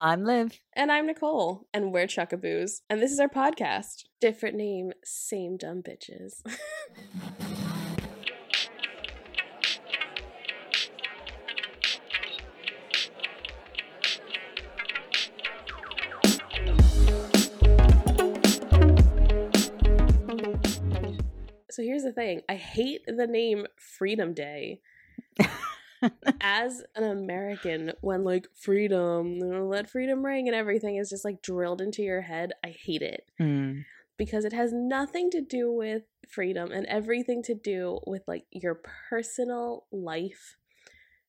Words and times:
I'm 0.00 0.22
Liv. 0.22 0.60
And 0.74 0.92
I'm 0.92 1.08
Nicole. 1.08 1.66
And 1.74 1.92
we're 1.92 2.06
Chuckaboos. 2.06 2.82
And 2.88 3.02
this 3.02 3.10
is 3.10 3.18
our 3.18 3.28
podcast. 3.28 4.04
Different 4.20 4.54
name, 4.54 4.92
same 5.02 5.56
dumb 5.56 5.82
bitches. 5.82 6.34
so 21.72 21.82
here's 21.82 22.04
the 22.04 22.12
thing 22.12 22.42
I 22.48 22.54
hate 22.54 23.00
the 23.08 23.26
name 23.26 23.66
Freedom 23.76 24.32
Day. 24.32 24.80
As 26.40 26.82
an 26.94 27.04
American, 27.04 27.92
when 28.00 28.24
like 28.24 28.46
freedom, 28.54 29.38
let 29.40 29.90
freedom 29.90 30.24
ring 30.24 30.48
and 30.48 30.54
everything 30.56 30.96
is 30.96 31.10
just 31.10 31.24
like 31.24 31.42
drilled 31.42 31.80
into 31.80 32.02
your 32.02 32.20
head, 32.22 32.52
I 32.64 32.68
hate 32.68 33.02
it 33.02 33.30
Mm. 33.40 33.84
because 34.16 34.44
it 34.44 34.52
has 34.52 34.72
nothing 34.72 35.30
to 35.30 35.40
do 35.40 35.72
with 35.72 36.02
freedom 36.28 36.70
and 36.72 36.86
everything 36.86 37.42
to 37.44 37.54
do 37.54 38.00
with 38.06 38.22
like 38.26 38.44
your 38.50 38.80
personal 39.08 39.86
life 39.92 40.56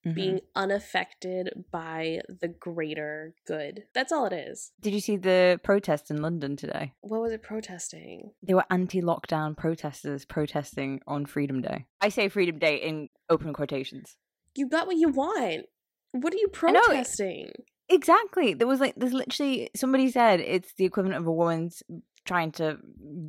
Mhm. 0.06 0.16
being 0.16 0.40
unaffected 0.56 1.66
by 1.72 2.22
the 2.30 2.48
greater 2.48 3.34
good. 3.46 3.84
That's 3.94 4.14
all 4.14 4.26
it 4.28 4.34
is. 4.34 4.72
Did 4.80 4.94
you 4.94 5.02
see 5.02 5.18
the 5.18 5.60
protest 5.62 6.10
in 6.10 6.22
London 6.22 6.56
today? 6.56 6.94
What 7.02 7.20
was 7.22 7.34
it 7.34 7.44
protesting? 7.44 8.32
They 8.42 8.54
were 8.54 8.64
anti-lockdown 8.70 9.58
protesters 9.58 10.24
protesting 10.24 11.02
on 11.06 11.26
Freedom 11.26 11.62
Day. 11.62 11.86
I 12.00 12.08
say 12.10 12.30
Freedom 12.30 12.58
Day 12.60 12.78
in 12.78 13.10
open 13.30 13.52
quotations. 13.52 14.16
You 14.56 14.68
got 14.68 14.88
what 14.88 14.98
you 14.98 15.10
want. 15.10 15.66
What 16.12 16.34
are 16.34 16.38
you 16.38 16.48
protesting? 16.48 17.52
Exactly. 17.90 18.54
There 18.54 18.68
was 18.68 18.80
like 18.80 18.96
there's 18.96 19.14
literally 19.14 19.70
somebody 19.76 20.12
said 20.12 20.40
it's 20.40 20.74
the 20.74 20.86
equivalent 20.86 21.18
of 21.18 21.28
a 21.28 21.32
woman's 21.32 21.82
trying 22.26 22.52
to 22.52 22.78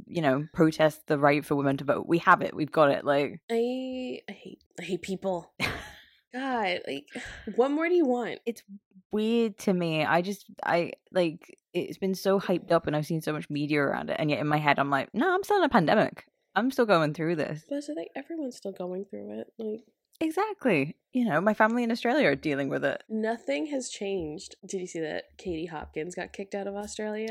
you 0.07 0.21
know 0.21 0.47
protest 0.53 1.07
the 1.07 1.19
right 1.19 1.45
for 1.45 1.55
women 1.55 1.77
to 1.79 1.85
vote. 1.85 2.07
We 2.07 2.19
have 2.19 2.43
it. 2.43 2.55
We've 2.55 2.71
got 2.71 2.91
it. 2.91 3.05
Like 3.05 3.41
I 3.51 4.21
I 4.29 4.33
hate 4.33 4.63
I 4.79 4.85
hate 4.85 5.03
people. 5.03 5.53
God, 6.35 6.81
like 6.87 7.07
what 7.57 7.71
more 7.71 7.89
do 7.89 7.95
you 7.95 8.07
want? 8.07 8.39
it's 8.47 8.63
weird 9.13 9.59
to 9.59 9.73
me. 9.73 10.05
I 10.05 10.23
just 10.23 10.47
I 10.65 10.93
like 11.11 11.59
it's 11.73 11.99
been 11.99 12.15
so 12.15 12.39
hyped 12.39 12.71
up 12.71 12.87
and 12.87 12.95
I've 12.95 13.07
seen 13.07 13.23
so 13.23 13.33
much 13.33 13.51
media 13.51 13.81
around 13.81 14.11
it 14.11 14.17
and 14.19 14.31
yet 14.31 14.41
in 14.41 14.47
my 14.47 14.59
head 14.59 14.79
I'm 14.79 14.91
like, 14.91 15.09
no, 15.15 15.33
I'm 15.35 15.43
still 15.43 15.59
in 15.59 15.65
a 15.65 15.69
pandemic. 15.69 16.27
I'm 16.55 16.71
still 16.71 16.87
going 16.87 17.15
through 17.15 17.37
this. 17.37 17.65
But 17.69 17.79
I 17.79 17.95
think 17.95 18.09
everyone's 18.17 18.57
still 18.57 18.73
going 18.73 19.05
through 19.05 19.41
it. 19.41 19.47
Like 19.59 19.81
Exactly. 20.21 20.97
You 21.13 21.25
know, 21.25 21.41
my 21.41 21.55
family 21.55 21.83
in 21.83 21.91
Australia 21.91 22.29
are 22.29 22.37
dealing 22.37 22.69
with 22.69 22.85
it. 22.85 23.03
nothing 23.09 23.67
has 23.67 23.89
changed. 23.89 24.55
Did 24.67 24.81
you 24.81 24.87
see 24.87 25.01
that 25.01 25.25
Katie 25.39 25.67
Hopkins 25.67 26.15
got 26.15 26.33
kicked 26.33 26.55
out 26.55 26.67
of 26.67 26.75
Australia? 26.77 27.29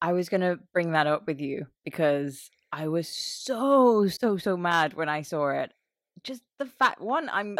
I 0.00 0.12
was 0.12 0.28
going 0.28 0.40
to 0.42 0.58
bring 0.72 0.92
that 0.92 1.06
up 1.06 1.26
with 1.26 1.40
you 1.40 1.66
because 1.84 2.50
I 2.72 2.88
was 2.88 3.08
so, 3.08 4.06
so, 4.08 4.36
so 4.36 4.56
mad 4.56 4.94
when 4.94 5.08
I 5.08 5.22
saw 5.22 5.48
it. 5.50 5.72
Just 6.22 6.42
the 6.58 6.66
fact, 6.66 7.00
one, 7.00 7.28
I'm 7.30 7.56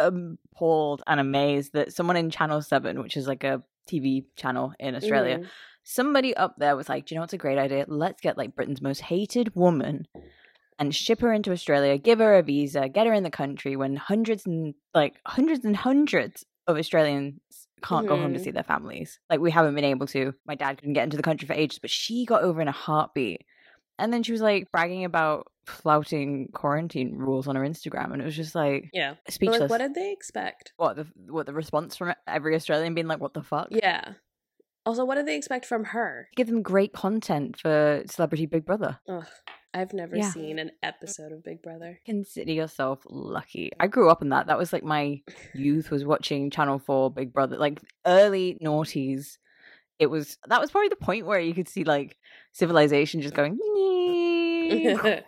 appalled 0.55 1.03
and 1.07 1.19
amazed 1.19 1.73
that 1.73 1.93
someone 1.93 2.17
in 2.17 2.29
Channel 2.29 2.61
7, 2.61 3.01
which 3.01 3.15
is 3.15 3.27
like 3.27 3.43
a 3.43 3.63
TV 3.89 4.25
channel 4.35 4.73
in 4.79 4.95
Australia, 4.95 5.39
Mhm. 5.39 5.47
somebody 5.83 6.35
up 6.35 6.55
there 6.57 6.75
was 6.75 6.89
like, 6.89 7.05
Do 7.05 7.13
you 7.13 7.17
know 7.17 7.21
what's 7.23 7.33
a 7.33 7.37
great 7.37 7.57
idea? 7.59 7.85
Let's 7.87 8.21
get 8.21 8.37
like 8.37 8.55
Britain's 8.55 8.81
most 8.81 9.01
hated 9.01 9.55
woman 9.55 10.07
and 10.79 10.93
ship 10.95 11.21
her 11.21 11.33
into 11.33 11.51
Australia, 11.51 11.97
give 11.97 12.19
her 12.19 12.35
a 12.37 12.43
visa, 12.43 12.87
get 12.89 13.07
her 13.07 13.13
in 13.13 13.23
the 13.23 13.31
country 13.31 13.75
when 13.75 13.95
hundreds 13.95 14.45
and 14.45 14.73
like 14.93 15.15
hundreds 15.25 15.65
and 15.65 15.75
hundreds 15.75 16.45
of 16.67 16.77
Australians 16.77 17.39
can't 17.83 18.07
go 18.07 18.17
home 18.17 18.33
to 18.33 18.39
Mhm. 18.39 18.43
see 18.43 18.51
their 18.51 18.63
families. 18.63 19.19
Like 19.29 19.39
we 19.39 19.51
haven't 19.51 19.75
been 19.75 19.83
able 19.83 20.07
to. 20.07 20.33
My 20.45 20.55
dad 20.55 20.77
couldn't 20.77 20.93
get 20.93 21.03
into 21.03 21.17
the 21.17 21.23
country 21.23 21.47
for 21.47 21.53
ages, 21.53 21.79
but 21.79 21.89
she 21.89 22.25
got 22.25 22.43
over 22.43 22.61
in 22.61 22.67
a 22.67 22.71
heartbeat. 22.71 23.45
And 23.99 24.11
then 24.13 24.21
she 24.23 24.31
was 24.31 24.41
like 24.41 24.71
bragging 24.71 25.05
about 25.05 25.47
flouting 25.65 26.49
quarantine 26.53 27.15
rules 27.17 27.47
on 27.47 27.55
her 27.55 27.63
Instagram, 27.63 28.13
and 28.13 28.21
it 28.21 28.25
was 28.25 28.35
just 28.35 28.53
like 28.55 28.89
Yeah. 28.93 29.15
Speechless. 29.29 29.61
like 29.61 29.69
what 29.69 29.79
did 29.79 29.95
they 29.95 30.11
expect? 30.11 30.73
what 30.77 30.95
the 30.95 31.07
what 31.29 31.45
the 31.45 31.53
response 31.53 31.95
from 31.97 32.13
every 32.27 32.55
Australian 32.55 32.93
being 32.93 33.07
like, 33.07 33.19
"What 33.19 33.33
the 33.33 33.43
fuck?" 33.43 33.67
Yeah. 33.71 34.13
Also, 34.85 35.03
what 35.03 35.15
did 35.15 35.25
they 35.25 35.35
expect 35.35 35.65
from 35.65 35.83
her? 35.85 36.29
Give 36.35 36.47
them 36.47 36.61
great 36.61 36.93
content 36.93 37.59
for 37.59 38.03
Celebrity 38.07 38.45
Big 38.45 38.65
Brother. 38.65 38.99
Ugh. 39.09 39.25
I've 39.77 39.93
never 39.93 40.15
Yeah. 40.17 40.31
seen 40.31 40.59
an 40.59 40.71
episode 40.83 41.31
of 41.31 41.43
Big 41.43 41.61
Brother. 41.61 41.99
Consider 42.05 42.51
yourself 42.51 42.99
lucky. 43.09 43.71
I 43.79 43.87
grew 43.87 44.09
up 44.09 44.21
in 44.21 44.29
that. 44.29 44.47
That 44.47 44.57
was 44.57 44.73
like 44.73 44.83
my 44.83 45.21
youth 45.53 45.91
was 45.91 46.03
watching 46.05 46.49
Channel 46.49 46.79
4 46.79 47.11
Big 47.11 47.31
Brother, 47.33 47.57
like 47.57 47.79
early 48.05 48.57
noughties. 48.63 49.37
It 49.99 50.07
was 50.07 50.37
that 50.47 50.61
was 50.61 50.71
probably 50.71 50.89
the 50.89 50.95
point 50.95 51.25
where 51.25 51.39
you 51.39 51.53
could 51.53 51.67
see 51.67 51.83
like 51.83 52.17
civilization 52.51 53.21
just 53.21 53.33
going 53.33 53.57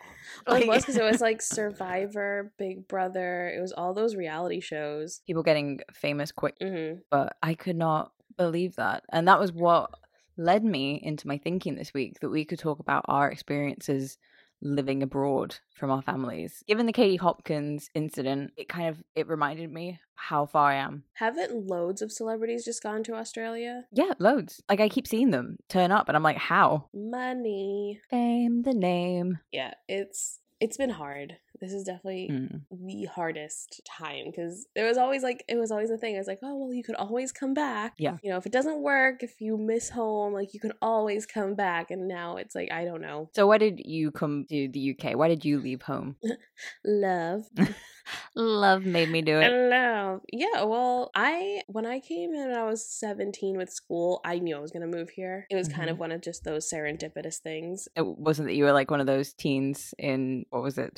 Like- 0.48 0.64
it 0.64 0.68
was 0.68 0.84
because 0.84 0.98
it 0.98 1.04
was 1.04 1.22
like 1.22 1.42
Survivor, 1.42 2.52
Big 2.58 2.88
Brother. 2.88 3.50
It 3.56 3.60
was 3.62 3.72
all 3.72 3.94
those 3.94 4.16
reality 4.16 4.60
shows. 4.62 5.22
people 5.28 5.44
getting 5.44 5.80
famous 5.94 6.32
quick, 6.32 6.56
hmm 6.62 6.94
but 7.10 7.36
I 7.44 7.54
could 7.56 7.76
not 7.76 8.12
believe 8.38 8.76
that. 8.76 9.04
And 9.12 9.28
that 9.28 9.40
was 9.40 9.52
what 9.52 9.92
led 10.38 10.64
me 10.64 11.00
into 11.04 11.28
my 11.28 11.38
thinking 11.38 11.76
this 11.76 11.94
week 11.94 12.20
that 12.22 12.30
we 12.30 12.46
could 12.46 12.60
talk 12.60 12.80
about 12.80 13.04
our 13.08 13.30
experiences 13.30 14.18
living 14.62 15.04
abroad 15.04 15.58
from 15.74 15.92
our 15.92 16.02
families. 16.02 16.64
Given 16.68 16.86
the 16.86 16.94
Katie 16.94 17.16
Hopkins 17.16 17.90
incident, 17.94 18.52
it 18.58 18.70
kind 18.70 18.88
of 18.88 19.04
it 19.16 19.28
reminded 19.28 19.72
me 19.72 20.00
how 20.16 20.46
far 20.46 20.72
I 20.72 20.76
am 20.76 21.04
Haven't 21.14 21.68
loads 21.68 22.02
of 22.02 22.12
celebrities 22.12 22.66
just 22.66 22.84
gone 22.84 23.04
to 23.04 23.16
Australia? 23.16 23.86
Yeah, 23.92 24.14
loads. 24.20 24.62
Like 24.70 24.82
I 24.82 24.90
keep 24.90 25.08
seeing 25.08 25.32
them 25.32 25.58
turn 25.70 25.92
up, 25.92 26.08
and 26.10 26.16
I'm 26.18 26.24
like, 26.24 26.38
how? 26.38 26.90
Money. 26.94 28.02
Fame, 28.10 28.64
the 28.64 28.74
name. 28.74 29.40
Yeah, 29.52 29.74
it's 29.88 30.40
it's 30.60 30.78
been 30.78 30.90
hard. 30.90 31.38
This 31.60 31.74
is 31.74 31.84
definitely 31.84 32.30
Mm. 32.30 32.62
the 32.72 33.06
hardest 33.06 33.82
time 33.86 34.26
because 34.28 34.68
there 34.76 34.86
was 34.88 34.98
always 34.98 35.24
like 35.24 35.44
it 35.48 35.56
was 35.58 35.72
always 35.72 35.90
a 35.90 35.98
thing. 35.98 36.16
I 36.16 36.20
was 36.20 36.28
like, 36.28 36.40
oh 36.44 36.56
well, 36.56 36.74
you 36.74 36.84
could 36.84 36.96
always 36.96 37.32
come 37.32 37.54
back. 37.54 37.94
Yeah. 37.98 38.18
You 38.24 38.32
know, 38.32 38.38
if 38.38 38.46
it 38.46 38.52
doesn't 38.52 38.82
work, 38.82 39.24
if 39.24 39.42
you 39.42 39.58
miss 39.58 39.90
home, 39.90 40.34
like 40.34 40.54
you 40.54 40.60
can 40.60 40.74
always 40.82 41.26
come 41.26 41.56
back. 41.56 41.92
And 41.92 42.08
now 42.08 42.38
it's 42.38 42.56
like 42.56 42.72
I 42.72 42.86
don't 42.86 43.02
know. 43.02 43.30
So, 43.36 43.48
why 43.48 43.58
did 43.58 43.82
you 43.84 44.12
come 44.12 44.46
to 44.50 44.68
the 44.68 44.96
UK? 44.98 45.16
Why 45.16 45.28
did 45.28 45.44
you 45.46 45.60
leave 45.60 45.82
home? 45.84 46.16
Love. 46.86 47.46
Love 48.36 48.86
made 48.86 49.10
me 49.10 49.22
do 49.22 49.40
it. 49.40 49.52
Love. 49.52 50.22
Yeah, 50.32 50.64
well, 50.64 51.12
I 51.16 51.62
when 51.68 51.86
I 51.86 52.00
came 52.00 52.34
in 52.34 52.52
I 52.52 52.64
was 52.64 52.84
17 52.90 53.56
with 53.58 53.70
school, 53.72 54.20
I 54.26 54.40
knew 54.40 54.56
I 54.56 54.60
was 54.60 54.72
gonna 54.72 54.88
move 54.88 55.10
here. 55.12 55.46
It 55.50 55.56
was 55.56 55.68
kind 55.68 55.90
of 55.90 56.00
one 56.00 56.12
of 56.12 56.22
just 56.22 56.44
those 56.44 56.70
serendipitous 56.72 57.38
things. 57.38 57.88
It 57.96 58.06
wasn't 58.06 58.48
that 58.48 58.56
you 58.56 58.64
were 58.64 58.72
like 58.72 58.90
one 58.90 59.00
of 59.00 59.06
those 59.08 59.34
teens 59.34 59.94
in 59.98 60.46
what 60.50 60.64
was 60.64 60.78
it, 60.78 60.96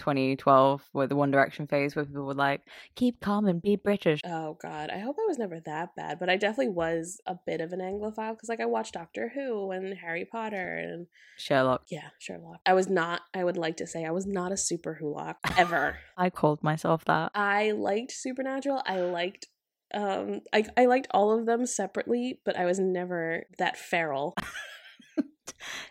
2012, 0.51 0.89
where 0.91 1.07
the 1.07 1.15
One 1.15 1.31
Direction 1.31 1.67
phase, 1.67 1.95
where 1.95 2.05
people 2.05 2.25
were 2.25 2.33
like, 2.33 2.61
"Keep 2.95 3.19
calm 3.21 3.47
and 3.47 3.61
be 3.61 3.75
British." 3.75 4.21
Oh 4.25 4.57
god, 4.61 4.89
I 4.89 4.99
hope 4.99 5.17
I 5.19 5.27
was 5.27 5.37
never 5.37 5.59
that 5.61 5.95
bad, 5.95 6.19
but 6.19 6.29
I 6.29 6.37
definitely 6.37 6.73
was 6.73 7.19
a 7.25 7.35
bit 7.45 7.61
of 7.61 7.73
an 7.73 7.79
Anglophile 7.79 8.33
because 8.33 8.49
like 8.49 8.59
I 8.59 8.65
watched 8.65 8.93
Doctor 8.93 9.31
Who 9.33 9.71
and 9.71 9.97
Harry 9.97 10.25
Potter 10.25 10.77
and 10.77 11.07
Sherlock. 11.37 11.83
yeah, 11.89 12.09
Sherlock. 12.19 12.59
I 12.65 12.73
was 12.73 12.89
not. 12.89 13.21
I 13.33 13.43
would 13.43 13.57
like 13.57 13.77
to 13.77 13.87
say 13.87 14.05
I 14.05 14.11
was 14.11 14.25
not 14.25 14.51
a 14.51 14.57
super 14.57 14.99
Wholock 15.01 15.35
ever. 15.57 15.97
I 16.17 16.29
called 16.29 16.63
myself 16.63 17.05
that. 17.05 17.31
I 17.35 17.71
liked 17.71 18.11
Supernatural. 18.11 18.81
I 18.85 18.99
liked. 19.01 19.47
Um, 19.93 20.41
I 20.53 20.65
I 20.77 20.85
liked 20.85 21.07
all 21.11 21.37
of 21.37 21.45
them 21.45 21.65
separately, 21.65 22.39
but 22.45 22.57
I 22.57 22.65
was 22.65 22.79
never 22.79 23.45
that 23.57 23.77
feral. 23.77 24.35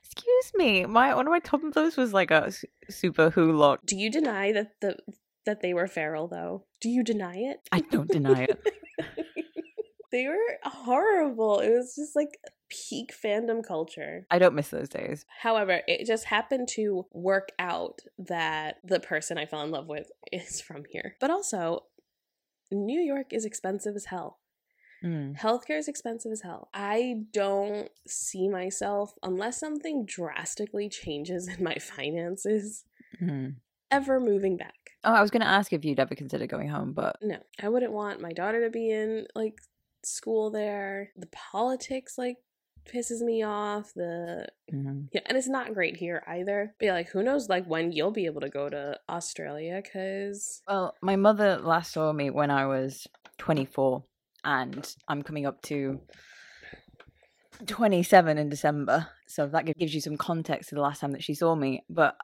Excuse 0.04 0.52
me, 0.54 0.86
my 0.86 1.14
one 1.14 1.26
of 1.26 1.30
my 1.30 1.40
top 1.40 1.60
those 1.72 1.96
was 1.96 2.12
like 2.12 2.30
a 2.30 2.52
super 2.88 3.30
Wholock. 3.30 3.78
Do 3.86 3.96
you 3.96 4.10
deny 4.10 4.52
that 4.52 4.72
the 4.80 4.96
that 5.46 5.60
they 5.62 5.74
were 5.74 5.86
feral 5.86 6.28
though? 6.28 6.66
Do 6.80 6.88
you 6.88 7.02
deny 7.02 7.36
it? 7.36 7.60
I 7.72 7.80
don't 7.80 8.10
deny 8.10 8.44
it. 8.44 8.66
they 10.12 10.26
were 10.26 10.58
horrible. 10.64 11.60
It 11.60 11.70
was 11.70 11.94
just 11.96 12.16
like 12.16 12.38
peak 12.68 13.12
fandom 13.12 13.66
culture. 13.66 14.26
I 14.30 14.38
don't 14.38 14.54
miss 14.54 14.68
those 14.68 14.88
days. 14.88 15.24
However, 15.42 15.82
it 15.86 16.06
just 16.06 16.24
happened 16.24 16.68
to 16.72 17.06
work 17.12 17.50
out 17.58 18.00
that 18.18 18.76
the 18.84 19.00
person 19.00 19.38
I 19.38 19.46
fell 19.46 19.62
in 19.62 19.70
love 19.70 19.88
with 19.88 20.10
is 20.32 20.60
from 20.60 20.84
here. 20.90 21.16
But 21.20 21.30
also, 21.30 21.84
New 22.70 23.00
York 23.00 23.32
is 23.32 23.44
expensive 23.44 23.96
as 23.96 24.06
hell. 24.06 24.39
Mm. 25.02 25.36
Healthcare 25.38 25.78
is 25.78 25.88
expensive 25.88 26.30
as 26.32 26.42
hell. 26.42 26.68
I 26.74 27.22
don't 27.32 27.88
see 28.06 28.48
myself, 28.48 29.14
unless 29.22 29.58
something 29.58 30.04
drastically 30.04 30.88
changes 30.88 31.48
in 31.58 31.62
my 31.64 31.76
finances, 31.76 32.84
Mm. 33.20 33.56
ever 33.90 34.20
moving 34.20 34.56
back. 34.56 34.74
Oh, 35.02 35.12
I 35.12 35.20
was 35.22 35.30
going 35.30 35.40
to 35.40 35.46
ask 35.48 35.72
if 35.72 35.84
you'd 35.84 35.98
ever 35.98 36.14
consider 36.14 36.46
going 36.46 36.68
home, 36.68 36.92
but 36.92 37.16
No, 37.22 37.38
I 37.60 37.68
wouldn't 37.68 37.92
want 37.92 38.20
my 38.20 38.32
daughter 38.32 38.64
to 38.64 38.70
be 38.70 38.90
in 38.90 39.26
like 39.34 39.58
school 40.04 40.50
there. 40.50 41.10
The 41.16 41.26
politics 41.28 42.16
like 42.18 42.36
pisses 42.86 43.20
me 43.20 43.42
off. 43.42 43.92
The 43.94 44.46
Mhm. 44.72 45.08
yeah, 45.12 45.20
and 45.26 45.36
it's 45.36 45.48
not 45.48 45.74
great 45.74 45.96
here 45.96 46.22
either. 46.26 46.74
But 46.78 46.86
yeah, 46.86 46.92
like 46.92 47.08
who 47.08 47.22
knows 47.22 47.48
like 47.48 47.66
when 47.66 47.92
you'll 47.92 48.10
be 48.10 48.26
able 48.26 48.40
to 48.42 48.48
go 48.48 48.68
to 48.68 48.98
Australia 49.08 49.82
cuz 49.82 50.62
well, 50.68 50.94
my 51.02 51.16
mother 51.16 51.58
last 51.58 51.92
saw 51.92 52.12
me 52.12 52.30
when 52.30 52.50
I 52.50 52.66
was 52.66 53.06
24, 53.38 54.04
and 54.44 54.94
I'm 55.08 55.22
coming 55.22 55.46
up 55.46 55.62
to 55.62 56.00
27 57.66 58.38
in 58.38 58.48
December. 58.48 59.08
So 59.26 59.46
that 59.48 59.66
gives 59.78 59.94
you 59.94 60.00
some 60.00 60.16
context 60.16 60.70
to 60.70 60.74
the 60.74 60.80
last 60.80 61.00
time 61.00 61.12
that 61.12 61.22
she 61.22 61.34
saw 61.34 61.54
me. 61.54 61.84
But 61.88 62.16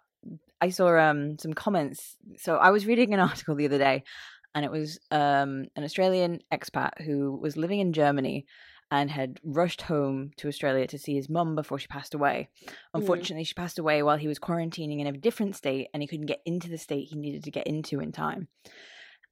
I 0.60 0.70
saw 0.70 0.96
um 0.98 1.38
some 1.38 1.54
comments. 1.54 2.16
So 2.38 2.56
I 2.56 2.70
was 2.70 2.86
reading 2.86 3.14
an 3.14 3.20
article 3.28 3.54
the 3.54 3.66
other 3.66 3.78
day 3.78 4.04
and 4.54 4.64
it 4.64 4.70
was 4.70 4.98
um 5.10 5.66
an 5.76 5.84
Australian 5.84 6.40
expat 6.52 7.02
who 7.04 7.38
was 7.40 7.56
living 7.56 7.80
in 7.80 7.92
Germany 7.92 8.46
and 8.90 9.10
had 9.10 9.40
rushed 9.42 9.82
home 9.82 10.30
to 10.36 10.46
Australia 10.46 10.86
to 10.86 10.98
see 10.98 11.14
his 11.14 11.28
mum 11.28 11.56
before 11.56 11.78
she 11.78 11.88
passed 11.88 12.14
away. 12.14 12.48
Unfortunately, 12.94 13.42
mm. 13.42 13.46
she 13.46 13.54
passed 13.54 13.80
away 13.80 14.02
while 14.02 14.16
he 14.16 14.28
was 14.28 14.38
quarantining 14.38 15.00
in 15.00 15.08
a 15.08 15.12
different 15.12 15.56
state 15.56 15.88
and 15.92 16.02
he 16.02 16.06
couldn't 16.06 16.26
get 16.26 16.40
into 16.46 16.68
the 16.68 16.78
state 16.78 17.08
he 17.08 17.16
needed 17.16 17.42
to 17.44 17.50
get 17.50 17.66
into 17.66 17.98
in 17.98 18.12
time. 18.12 18.46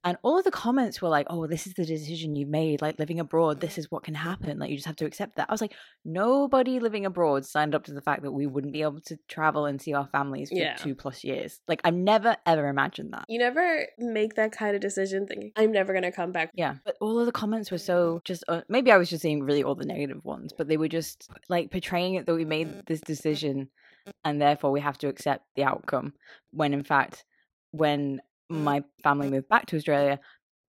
And 0.05 0.19
all 0.23 0.39
of 0.39 0.45
the 0.45 0.51
comments 0.51 1.01
were 1.01 1.09
like, 1.09 1.27
oh, 1.31 1.47
this 1.47 1.67
is 1.67 1.73
the 1.73 1.87
decision 1.87 2.37
you 2.37 2.45
made. 2.45 2.83
Like 2.83 2.99
living 2.99 3.21
abroad, 3.21 3.61
this 3.61 3.79
is 3.79 3.91
what 3.91 4.05
can 4.05 4.15
happen. 4.15 4.59
Like 4.59 4.69
you 4.69 4.77
just 4.77 4.87
have 4.87 4.97
to 4.97 5.07
accept 5.07 5.37
that. 5.37 5.49
I 5.49 5.53
was 5.53 5.63
like, 5.63 5.73
nobody 6.05 6.79
living 6.79 7.07
abroad 7.07 7.47
signed 7.47 7.75
up 7.75 7.85
to 7.85 7.95
the 7.95 8.03
fact 8.03 8.23
that 8.23 8.33
we 8.33 8.47
wouldn't 8.47 8.75
be 8.75 8.83
able 8.83 9.01
to 9.07 9.19
travel 9.29 9.65
and 9.65 9.81
see 9.81 9.95
our 9.95 10.07
families 10.09 10.51
for 10.51 10.57
yeah. 10.57 10.77
two 10.77 10.95
plus 10.95 11.25
years. 11.25 11.59
Like 11.67 11.81
I've 11.85 11.95
never, 11.95 12.37
ever 12.45 12.69
imagined 12.69 13.15
that. 13.15 13.25
You 13.29 13.39
never 13.39 13.87
make 13.99 14.35
that 14.35 14.53
kind 14.53 14.75
of 14.75 14.83
decision 14.83 15.27
thinking, 15.27 15.53
I'm 15.57 15.73
never 15.73 15.95
going 15.95 16.05
to 16.05 16.13
come 16.13 16.33
back. 16.33 16.51
Yeah. 16.55 16.75
But 16.85 16.97
all 17.01 17.19
of 17.19 17.25
the 17.25 17.33
comments 17.33 17.71
were 17.71 17.79
so 17.79 18.21
just, 18.25 18.45
uh, 18.47 18.61
maybe 18.69 18.93
I 18.93 18.99
was 18.99 19.09
just 19.09 19.23
seeing 19.23 19.43
really 19.43 19.65
all 19.65 19.75
the 19.75 19.87
negative 19.87 20.23
ones, 20.23 20.53
but 20.53 20.69
they 20.69 20.77
were 20.77 20.89
just 20.89 21.31
like 21.49 21.71
portraying 21.71 22.15
it 22.15 22.27
that 22.27 22.35
we 22.35 22.45
made 22.45 22.85
this 22.87 23.01
decision 23.01 23.71
and 24.23 24.41
therefore 24.41 24.71
we 24.71 24.81
have 24.81 24.99
to 24.99 25.09
accept 25.09 25.47
the 25.57 25.65
outcome. 25.65 26.13
When 26.51 26.75
in 26.75 26.85
fact, 26.85 27.25
when 27.71 28.21
my 28.49 28.83
family 29.03 29.31
moved 29.31 29.49
back 29.49 29.67
to 29.67 29.77
Australia, 29.77 30.21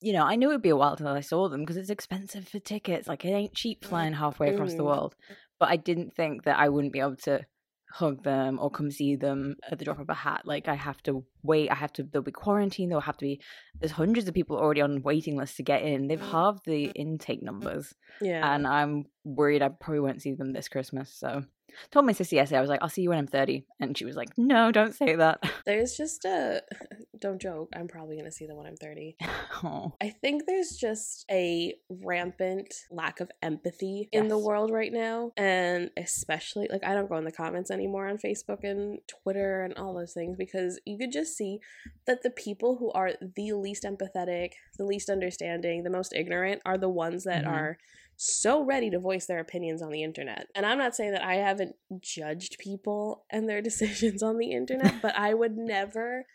you 0.02 0.14
know, 0.14 0.24
I 0.24 0.36
knew 0.36 0.50
it 0.50 0.54
would 0.54 0.62
be 0.62 0.70
a 0.70 0.76
while 0.76 0.92
until 0.92 1.08
I 1.08 1.22
saw 1.22 1.50
them 1.50 1.62
because 1.62 1.78
it's 1.78 1.90
expensive 1.90 2.48
for 2.48 2.60
tickets. 2.60 3.08
Like 3.08 3.26
it 3.26 3.30
ain't 3.30 3.56
cheap 3.56 3.84
flying 3.84 4.14
halfway 4.14 4.54
across 4.54 4.74
mm. 4.74 4.78
the 4.78 4.84
world. 4.84 5.16
But 5.60 5.70
I 5.70 5.78
didn't 5.78 6.14
think 6.14 6.44
that 6.44 6.60
I 6.60 6.70
wouldn't 6.70 6.94
be 6.94 7.00
able 7.00 7.16
to 7.18 7.46
hug 7.90 8.24
them 8.24 8.60
or 8.62 8.70
come 8.70 8.92
see 8.92 9.16
them 9.16 9.56
at 9.72 9.80
the 9.80 9.86
drop 9.86 10.00
of 10.00 10.10
a 10.10 10.14
hat. 10.14 10.42
Like 10.46 10.68
I 10.68 10.76
have 10.76 11.02
to 11.04 11.24
wait. 11.46 11.72
I 11.72 11.76
have 11.76 11.94
to. 11.94 12.04
There'll 12.04 12.24
be 12.24 12.32
quarantine. 12.32 12.90
There'll 12.90 13.02
have 13.02 13.18
to 13.18 13.26
be. 13.26 13.42
There's 13.80 13.92
hundreds 13.92 14.28
of 14.28 14.34
people 14.34 14.58
already 14.58 14.82
on 14.82 15.02
waiting 15.02 15.38
lists 15.38 15.58
to 15.58 15.64
get 15.64 15.84
in. 15.84 16.08
They've 16.08 16.20
mm. 16.20 16.32
halved 16.32 16.66
the 16.66 16.86
intake 16.86 17.44
numbers. 17.44 17.94
Yeah, 18.22 18.54
and 18.54 18.66
I'm 18.68 19.06
worried 19.24 19.62
I 19.62 19.70
probably 19.70 20.00
won't 20.00 20.22
see 20.22 20.34
them 20.34 20.54
this 20.54 20.68
Christmas. 20.70 21.12
So 21.12 21.44
told 21.92 22.06
my 22.06 22.12
sister 22.12 22.36
yesterday, 22.36 22.58
I 22.58 22.62
was 22.62 22.70
like, 22.70 22.82
I'll 22.82 22.90
see 22.90 23.02
you 23.02 23.10
when 23.10 23.18
I'm 23.18 23.28
30. 23.28 23.66
And 23.80 23.98
she 23.98 24.06
was 24.06 24.16
like, 24.16 24.30
no, 24.38 24.72
don't 24.72 24.94
say 24.94 25.16
that. 25.16 25.44
There's 25.66 25.96
just 25.96 26.26
a, 26.26 26.62
don't 27.20 27.42
joke, 27.42 27.70
I'm 27.76 27.88
probably 27.88 28.16
going 28.16 28.26
to 28.26 28.32
see 28.32 28.46
them 28.46 28.58
when 28.58 28.68
I'm 28.68 28.78
30. 28.78 29.18
Oh. 29.64 29.94
I 30.02 30.10
think 30.10 30.44
there's 30.46 30.72
just 30.72 31.26
a 31.32 31.74
rampant 31.90 32.74
lack 32.92 33.22
of 33.22 33.32
empathy 33.42 34.10
yes. 34.12 34.22
in 34.22 34.28
the 34.28 34.38
world 34.38 34.70
right 34.70 34.92
now. 34.92 35.32
And 35.38 35.92
especially, 35.98 36.68
like, 36.70 36.84
I 36.84 36.94
don't 36.94 37.08
go 37.08 37.16
in 37.16 37.24
the 37.24 37.32
comments 37.32 37.72
anymore 37.72 38.10
on 38.10 38.18
Facebook 38.18 38.64
and 38.64 39.00
Twitter 39.08 39.64
and 39.64 39.74
all 39.76 39.94
those 39.94 40.12
things 40.14 40.36
because 40.38 40.80
you 40.86 40.98
could 40.98 41.14
just 41.14 41.35
see 41.36 41.60
that 42.08 42.24
the 42.24 42.30
people 42.30 42.78
who 42.78 42.92
are 42.92 43.12
the 43.36 43.54
least 43.54 43.84
empathetic, 43.84 44.52
the 44.78 44.86
least 44.86 45.10
understanding, 45.10 45.84
the 45.84 45.90
most 45.90 46.14
ignorant 46.14 46.62
are 46.66 46.78
the 46.78 46.90
ones 46.90 47.24
that 47.24 47.44
mm-hmm. 47.44 47.54
are 47.54 47.78
so 48.18 48.64
ready 48.64 48.90
to 48.90 49.00
voice 49.00 49.26
their 49.26 49.40
opinions 49.40 49.82
on 49.82 49.92
the 49.92 50.04
internet. 50.04 50.48
And 50.56 50.66
I'm 50.66 50.78
not 50.78 50.96
saying 50.96 51.12
that 51.12 51.24
I 51.24 51.36
haven't 51.36 51.76
judged 52.00 52.58
people 52.60 53.26
and 53.30 53.48
their 53.48 53.62
decisions 53.70 54.24
on 54.24 54.38
the 54.38 54.52
internet, 54.52 55.02
but 55.02 55.16
I 55.18 55.34
would 55.34 55.58
never 55.58 56.26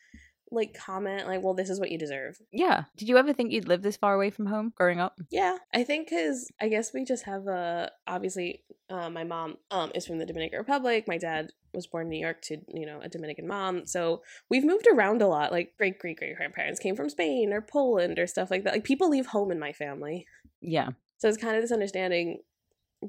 like 0.51 0.75
comment 0.75 1.27
like 1.27 1.43
well 1.43 1.55
this 1.55 1.71
is 1.71 1.79
what 1.79 1.91
you 1.91 1.99
deserve. 1.99 2.39
Yeah. 2.53 2.85
Did 2.97 3.09
you 3.09 3.17
ever 3.17 3.33
think 3.33 3.53
you'd 3.53 3.69
live 3.69 3.83
this 3.83 3.97
far 3.97 4.15
away 4.15 4.31
from 4.31 4.47
home 4.47 4.73
growing 4.77 5.01
up? 5.01 5.19
Yeah. 5.31 5.59
I 5.73 5.85
think 5.85 6.09
because 6.09 6.51
i 6.61 6.69
guess 6.69 6.93
we 6.93 7.05
just 7.05 7.25
have 7.25 7.47
a 7.47 7.91
obviously 8.07 8.63
uh, 8.89 9.09
my 9.09 9.23
mom 9.23 9.57
um 9.71 9.93
is 9.95 10.07
from 10.07 10.19
the 10.19 10.27
dominican 10.27 10.59
republic. 10.59 11.07
My 11.07 11.19
dad 11.19 11.53
was 11.73 11.87
born 11.87 12.07
in 12.07 12.11
new 12.11 12.21
york 12.21 12.43
to 12.43 12.59
you 12.75 12.87
know 12.87 13.01
a 13.01 13.09
dominican 13.09 13.47
mom. 13.47 13.87
So 13.87 14.23
we've 14.49 14.65
moved 14.65 14.87
around 14.93 15.23
a 15.23 15.29
lot. 15.29 15.53
Like 15.53 15.77
great 15.79 15.99
great 15.99 16.19
great 16.19 16.37
grandparents 16.37 16.81
came 16.81 16.97
from 16.97 17.11
spain 17.11 17.53
or 17.53 17.61
poland 17.61 18.19
or 18.19 18.27
stuff 18.27 18.51
like 18.51 18.65
that. 18.65 18.75
Like 18.75 18.85
people 18.85 19.09
leave 19.09 19.27
home 19.27 19.51
in 19.51 19.59
my 19.59 19.73
family. 19.73 20.27
Yeah. 20.61 20.91
So 21.19 21.29
it's 21.29 21.39
kind 21.39 21.57
of 21.57 21.63
this 21.63 21.73
understanding 21.73 22.41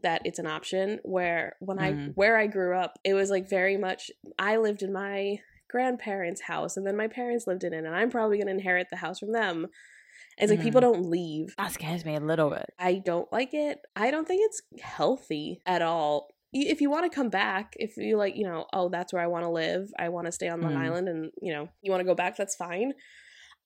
that 0.03 0.21
it's 0.25 0.39
an 0.39 0.47
option 0.47 0.99
where 1.03 1.55
when 1.59 1.77
mm. 1.77 1.81
I 1.81 1.91
mm-hmm. 1.91 2.11
where 2.11 2.37
I 2.37 2.47
grew 2.47 2.77
up, 2.77 2.99
it 3.03 3.13
was 3.13 3.29
like 3.29 3.49
very 3.49 3.77
much 3.77 4.11
I 4.39 4.57
lived 4.57 4.83
in 4.83 4.93
my 4.93 5.39
grandparents' 5.71 6.41
house 6.41 6.77
and 6.77 6.85
then 6.85 6.97
my 6.97 7.07
parents 7.07 7.47
lived 7.47 7.63
in 7.63 7.73
it 7.73 7.85
and 7.85 7.95
I'm 7.95 8.11
probably 8.11 8.37
going 8.37 8.47
to 8.47 8.53
inherit 8.53 8.87
the 8.89 8.97
house 8.97 9.19
from 9.19 9.31
them. 9.31 9.67
It's 10.37 10.49
like 10.49 10.59
mm. 10.59 10.63
people 10.63 10.81
mm-hmm. 10.81 10.93
don't 10.93 11.09
leave. 11.09 11.55
That 11.57 11.71
scares 11.71 12.05
me 12.05 12.15
a 12.15 12.19
little 12.19 12.49
bit. 12.49 12.65
I 12.79 13.01
don't 13.03 13.31
like 13.31 13.53
it. 13.53 13.79
I 13.95 14.11
don't 14.11 14.27
think 14.27 14.41
it's 14.45 14.61
healthy 14.81 15.61
at 15.65 15.81
all. 15.81 16.29
If 16.53 16.81
you 16.81 16.89
want 16.89 17.09
to 17.09 17.15
come 17.15 17.29
back, 17.29 17.75
if 17.77 17.95
you 17.95 18.17
like, 18.17 18.35
you 18.35 18.43
know, 18.43 18.65
oh, 18.73 18.89
that's 18.89 19.13
where 19.13 19.21
I 19.21 19.27
want 19.27 19.45
to 19.45 19.49
live. 19.49 19.89
I 19.97 20.09
want 20.09 20.25
to 20.25 20.31
stay 20.31 20.49
on 20.49 20.61
Long 20.61 20.73
mm. 20.73 20.85
Island 20.85 21.07
and, 21.07 21.31
you 21.41 21.53
know, 21.53 21.69
you 21.81 21.91
want 21.91 22.01
to 22.01 22.05
go 22.05 22.15
back, 22.15 22.35
that's 22.35 22.55
fine. 22.55 22.93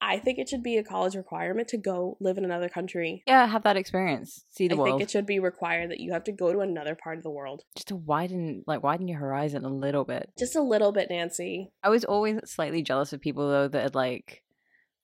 I 0.05 0.19
think 0.19 0.37
it 0.37 0.47
should 0.47 0.61
be 0.61 0.77
a 0.77 0.83
college 0.83 1.15
requirement 1.15 1.67
to 1.69 1.77
go 1.77 2.15
live 2.19 2.37
in 2.37 2.45
another 2.45 2.69
country. 2.69 3.23
Yeah, 3.25 3.47
have 3.47 3.63
that 3.63 3.75
experience. 3.75 4.45
See 4.51 4.67
the 4.67 4.75
I 4.75 4.77
world. 4.77 4.87
I 4.87 4.91
think 4.91 5.01
it 5.01 5.11
should 5.11 5.25
be 5.25 5.39
required 5.39 5.89
that 5.89 5.99
you 5.99 6.13
have 6.13 6.23
to 6.25 6.31
go 6.31 6.53
to 6.53 6.59
another 6.59 6.95
part 6.95 7.17
of 7.17 7.23
the 7.23 7.31
world. 7.31 7.63
Just 7.75 7.87
to 7.87 7.95
widen 7.95 8.63
like 8.67 8.83
widen 8.83 9.07
your 9.07 9.17
horizon 9.17 9.65
a 9.65 9.69
little 9.69 10.05
bit. 10.05 10.31
Just 10.37 10.55
a 10.55 10.61
little 10.61 10.91
bit, 10.91 11.09
Nancy. 11.09 11.71
I 11.83 11.89
was 11.89 12.05
always 12.05 12.39
slightly 12.45 12.83
jealous 12.83 13.13
of 13.13 13.21
people 13.21 13.49
though 13.49 13.67
that 13.67 13.81
had 13.81 13.95
like 13.95 14.43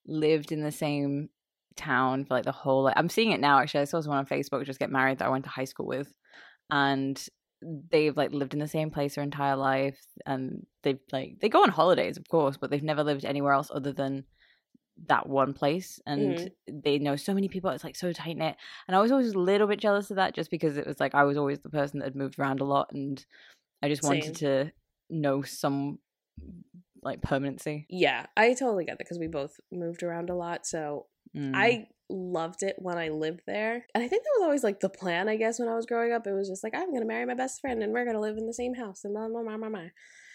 lived 0.06 0.52
in 0.52 0.62
the 0.62 0.72
same 0.72 1.30
town 1.76 2.26
for 2.26 2.36
like 2.36 2.46
the 2.46 2.52
whole 2.52 2.84
like 2.84 2.98
I'm 2.98 3.10
seeing 3.10 3.32
it 3.32 3.40
now 3.40 3.60
actually. 3.60 3.82
I 3.82 3.86
saw 3.86 4.02
someone 4.02 4.20
on 4.20 4.28
Facebook 4.28 4.66
just 4.66 4.80
get 4.80 4.92
married 4.92 5.18
that 5.18 5.26
I 5.26 5.32
went 5.32 5.46
to 5.46 5.50
high 5.50 5.66
school 5.66 5.88
with 5.88 6.14
and 6.70 7.22
they've 7.90 8.16
like 8.16 8.32
lived 8.32 8.54
in 8.54 8.60
the 8.60 8.68
same 8.68 8.92
place 8.92 9.16
their 9.16 9.24
entire 9.24 9.56
life 9.56 10.00
and 10.26 10.66
they've 10.84 11.00
like 11.12 11.38
they 11.42 11.50
go 11.50 11.62
on 11.62 11.70
holidays 11.70 12.18
of 12.18 12.28
course 12.28 12.58
but 12.58 12.72
they've 12.72 12.82
never 12.82 13.04
lived 13.04 13.24
anywhere 13.24 13.54
else 13.54 13.70
other 13.72 13.94
than 13.94 14.24
that 15.08 15.28
one 15.28 15.54
place 15.54 16.00
and 16.06 16.38
mm. 16.38 16.52
they 16.68 17.00
know 17.00 17.16
so 17.16 17.34
many 17.34 17.48
people 17.48 17.70
it's 17.70 17.84
like 17.84 17.96
so 17.96 18.12
tight 18.12 18.38
knit 18.38 18.56
and 18.88 18.96
i 18.96 19.00
was 19.00 19.12
always 19.12 19.34
a 19.34 19.40
little 19.40 19.68
bit 19.68 19.80
jealous 19.80 20.10
of 20.10 20.18
that 20.18 20.36
just 20.36 20.52
because 20.52 20.78
it 20.78 20.86
was 20.86 21.00
like 21.00 21.16
i 21.16 21.24
was 21.24 21.38
always 21.38 21.60
the 21.60 21.70
person 21.70 22.00
that 22.00 22.06
had 22.06 22.16
moved 22.16 22.38
around 22.38 22.60
a 22.60 22.66
lot 22.66 22.92
and 22.92 23.26
i 23.82 23.88
just 23.88 24.04
Same. 24.04 24.20
wanted 24.20 24.36
to 24.36 24.72
know 25.10 25.42
some 25.42 26.00
like 27.04 27.22
permanency 27.22 27.86
yeah 27.90 28.26
i 28.38 28.54
totally 28.54 28.86
get 28.86 28.98
that 28.98 29.00
because 29.00 29.20
we 29.20 29.28
both 29.28 29.60
moved 29.72 30.04
around 30.04 30.30
a 30.30 30.36
lot 30.36 30.66
so 30.66 31.08
mm. 31.36 31.52
i 31.56 31.88
loved 32.10 32.62
it 32.62 32.76
when 32.78 32.98
i 32.98 33.08
lived 33.08 33.42
there 33.48 33.86
and 33.96 34.04
i 34.04 34.08
think 34.08 34.24
that 34.24 34.34
was 34.38 34.44
always 34.44 34.64
like 34.64 34.82
the 34.82 34.90
plan 34.90 35.30
i 35.30 35.36
guess 35.36 35.60
when 35.60 35.70
i 35.70 35.76
was 35.76 35.86
growing 35.86 36.12
up 36.12 36.28
it 36.28 36.34
was 36.34 36.50
just 36.50 36.64
like 36.64 36.76
i'm 36.76 36.94
gonna 36.94 37.06
marry 37.06 37.26
my 37.26 37.34
best 37.34 37.62
friend 37.62 37.82
and 37.82 37.94
we're 37.94 38.06
gonna 38.06 38.20
live 38.20 38.38
in 38.38 38.46
the 38.46 38.54
same 38.54 38.76
house 38.76 39.04
and 39.04 39.14
blah 39.14 39.28
blah 39.28 39.42
blah 39.42 39.58
blah 39.58 39.70
blah 39.70 39.88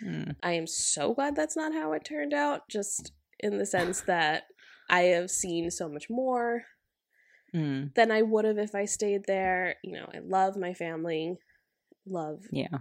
mm. 0.02 0.34
i 0.42 0.52
am 0.52 0.66
so 0.66 1.12
glad 1.14 1.36
that's 1.36 1.56
not 1.56 1.72
how 1.74 1.92
it 1.92 2.04
turned 2.04 2.32
out 2.32 2.62
just 2.68 3.12
in 3.40 3.58
the 3.58 3.66
sense 3.66 4.00
that 4.02 4.44
I 4.88 5.02
have 5.02 5.30
seen 5.30 5.70
so 5.70 5.88
much 5.88 6.08
more 6.08 6.64
mm. 7.54 7.94
than 7.94 8.10
I 8.10 8.22
would 8.22 8.44
have 8.44 8.58
if 8.58 8.74
I 8.74 8.84
stayed 8.84 9.24
there. 9.26 9.76
You 9.82 9.92
know, 9.92 10.08
I 10.14 10.18
love 10.18 10.56
my 10.56 10.74
family, 10.74 11.36
love 12.06 12.42
yeah, 12.50 12.78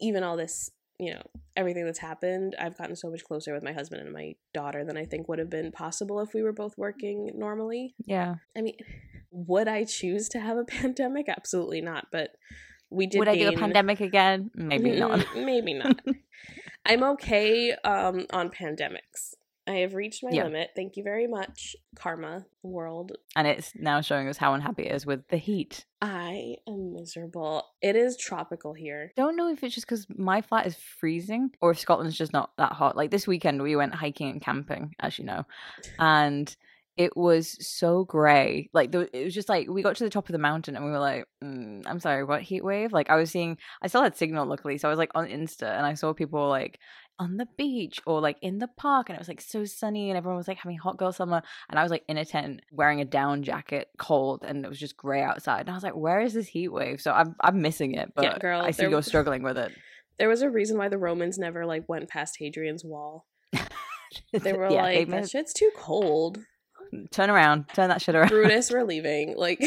even 0.00 0.22
all 0.22 0.36
this. 0.36 0.70
You 0.98 1.14
know, 1.14 1.22
everything 1.56 1.84
that's 1.84 1.98
happened. 1.98 2.54
I've 2.60 2.78
gotten 2.78 2.94
so 2.94 3.10
much 3.10 3.24
closer 3.24 3.54
with 3.54 3.64
my 3.64 3.72
husband 3.72 4.02
and 4.02 4.12
my 4.12 4.34
daughter 4.54 4.84
than 4.84 4.96
I 4.96 5.04
think 5.04 5.28
would 5.28 5.40
have 5.40 5.50
been 5.50 5.72
possible 5.72 6.20
if 6.20 6.32
we 6.32 6.42
were 6.42 6.52
both 6.52 6.78
working 6.78 7.30
normally. 7.34 7.94
Yeah. 8.04 8.36
I 8.56 8.60
mean, 8.60 8.76
would 9.32 9.66
I 9.66 9.84
choose 9.84 10.28
to 10.30 10.40
have 10.40 10.58
a 10.58 10.64
pandemic? 10.80 11.28
Absolutely 11.28 11.80
not. 11.80 12.06
But 12.12 12.30
we 12.90 13.06
did. 13.06 13.18
Would 13.18 13.26
gain... 13.26 13.48
I 13.48 13.50
do 13.50 13.56
a 13.56 13.58
pandemic 13.58 14.00
again? 14.00 14.50
Maybe 14.54 14.92
not. 14.92 15.24
Maybe 15.34 15.74
not. 15.74 16.00
I'm 16.84 17.02
okay 17.02 17.72
um, 17.84 18.26
on 18.32 18.50
pandemics. 18.50 19.34
I 19.66 19.76
have 19.76 19.94
reached 19.94 20.24
my 20.24 20.30
yeah. 20.30 20.44
limit. 20.44 20.70
Thank 20.74 20.96
you 20.96 21.04
very 21.04 21.28
much, 21.28 21.76
Karma 21.94 22.44
World. 22.62 23.12
And 23.36 23.46
it's 23.46 23.72
now 23.76 24.00
showing 24.00 24.28
us 24.28 24.36
how 24.36 24.54
unhappy 24.54 24.84
it 24.84 24.94
is 24.94 25.06
with 25.06 25.26
the 25.28 25.36
heat. 25.36 25.84
I 26.00 26.56
am 26.66 26.94
miserable. 26.94 27.64
It 27.80 27.94
is 27.94 28.16
tropical 28.16 28.72
here. 28.74 29.12
Don't 29.16 29.36
know 29.36 29.48
if 29.48 29.62
it's 29.62 29.74
just 29.74 29.86
because 29.86 30.06
my 30.08 30.40
flat 30.40 30.66
is 30.66 30.74
freezing 30.74 31.52
or 31.60 31.70
if 31.70 31.78
Scotland's 31.78 32.18
just 32.18 32.32
not 32.32 32.50
that 32.58 32.72
hot. 32.72 32.96
Like 32.96 33.12
this 33.12 33.28
weekend, 33.28 33.62
we 33.62 33.76
went 33.76 33.94
hiking 33.94 34.30
and 34.30 34.42
camping, 34.42 34.94
as 34.98 35.18
you 35.18 35.24
know, 35.24 35.44
and 35.98 36.54
it 36.96 37.16
was 37.16 37.56
so 37.66 38.04
grey. 38.04 38.68
Like 38.72 38.92
the, 38.92 39.08
it 39.16 39.24
was 39.24 39.34
just 39.34 39.48
like 39.48 39.68
we 39.68 39.82
got 39.82 39.96
to 39.96 40.04
the 40.04 40.10
top 40.10 40.28
of 40.28 40.32
the 40.32 40.38
mountain 40.38 40.76
and 40.76 40.84
we 40.84 40.90
were 40.90 40.98
like, 40.98 41.24
mm, 41.42 41.82
"I'm 41.86 42.00
sorry, 42.00 42.24
what 42.24 42.42
heat 42.42 42.64
wave?" 42.64 42.92
Like 42.92 43.10
I 43.10 43.16
was 43.16 43.30
seeing, 43.30 43.58
I 43.80 43.86
still 43.86 44.02
had 44.02 44.16
signal 44.16 44.46
luckily, 44.46 44.78
so 44.78 44.88
I 44.88 44.90
was 44.90 44.98
like 44.98 45.12
on 45.14 45.26
Insta 45.26 45.76
and 45.76 45.86
I 45.86 45.94
saw 45.94 46.12
people 46.12 46.48
like 46.48 46.78
on 47.18 47.36
the 47.36 47.46
beach 47.56 48.00
or 48.06 48.20
like 48.20 48.36
in 48.42 48.58
the 48.58 48.66
park 48.66 49.08
and 49.08 49.16
it 49.16 49.20
was 49.20 49.28
like 49.28 49.40
so 49.40 49.64
sunny 49.64 50.10
and 50.10 50.16
everyone 50.16 50.36
was 50.36 50.48
like 50.48 50.58
having 50.58 50.78
hot 50.78 50.96
girl 50.96 51.12
summer 51.12 51.42
and 51.70 51.78
I 51.78 51.82
was 51.82 51.90
like 51.92 52.04
in 52.08 52.16
a 52.16 52.24
tent 52.24 52.62
wearing 52.72 53.00
a 53.00 53.04
down 53.04 53.42
jacket 53.42 53.88
cold 53.98 54.42
and 54.44 54.64
it 54.64 54.68
was 54.68 54.78
just 54.78 54.96
grey 54.96 55.22
outside 55.22 55.60
and 55.60 55.70
I 55.70 55.74
was 55.74 55.82
like 55.82 55.94
where 55.94 56.20
is 56.20 56.34
this 56.34 56.48
heat 56.48 56.68
wave 56.68 57.00
so 57.00 57.12
I'm 57.12 57.36
I'm 57.40 57.60
missing 57.60 57.94
it 57.94 58.12
but 58.14 58.24
yeah, 58.24 58.38
girl, 58.38 58.60
I 58.60 58.70
see 58.70 58.88
you're 58.88 59.02
struggling 59.12 59.42
with 59.42 59.58
it 59.58 59.72
there 60.18 60.28
was 60.28 60.42
a 60.42 60.50
reason 60.50 60.78
why 60.78 60.88
the 60.88 60.98
Romans 60.98 61.38
never 61.38 61.64
like 61.64 61.88
went 61.88 62.08
past 62.08 62.38
Hadrian's 62.38 62.84
wall 62.84 63.26
they 64.32 64.52
were 64.52 64.70
yeah, 64.70 64.82
like 64.82 65.08
that 65.08 65.30
shit's 65.30 65.52
too 65.52 65.70
cold 65.76 66.38
turn 67.10 67.30
around 67.30 67.66
turn 67.74 67.88
that 67.88 68.02
shit 68.02 68.14
around 68.14 68.28
Brutus 68.28 68.70
we're 68.70 68.84
leaving 68.84 69.36
like 69.36 69.60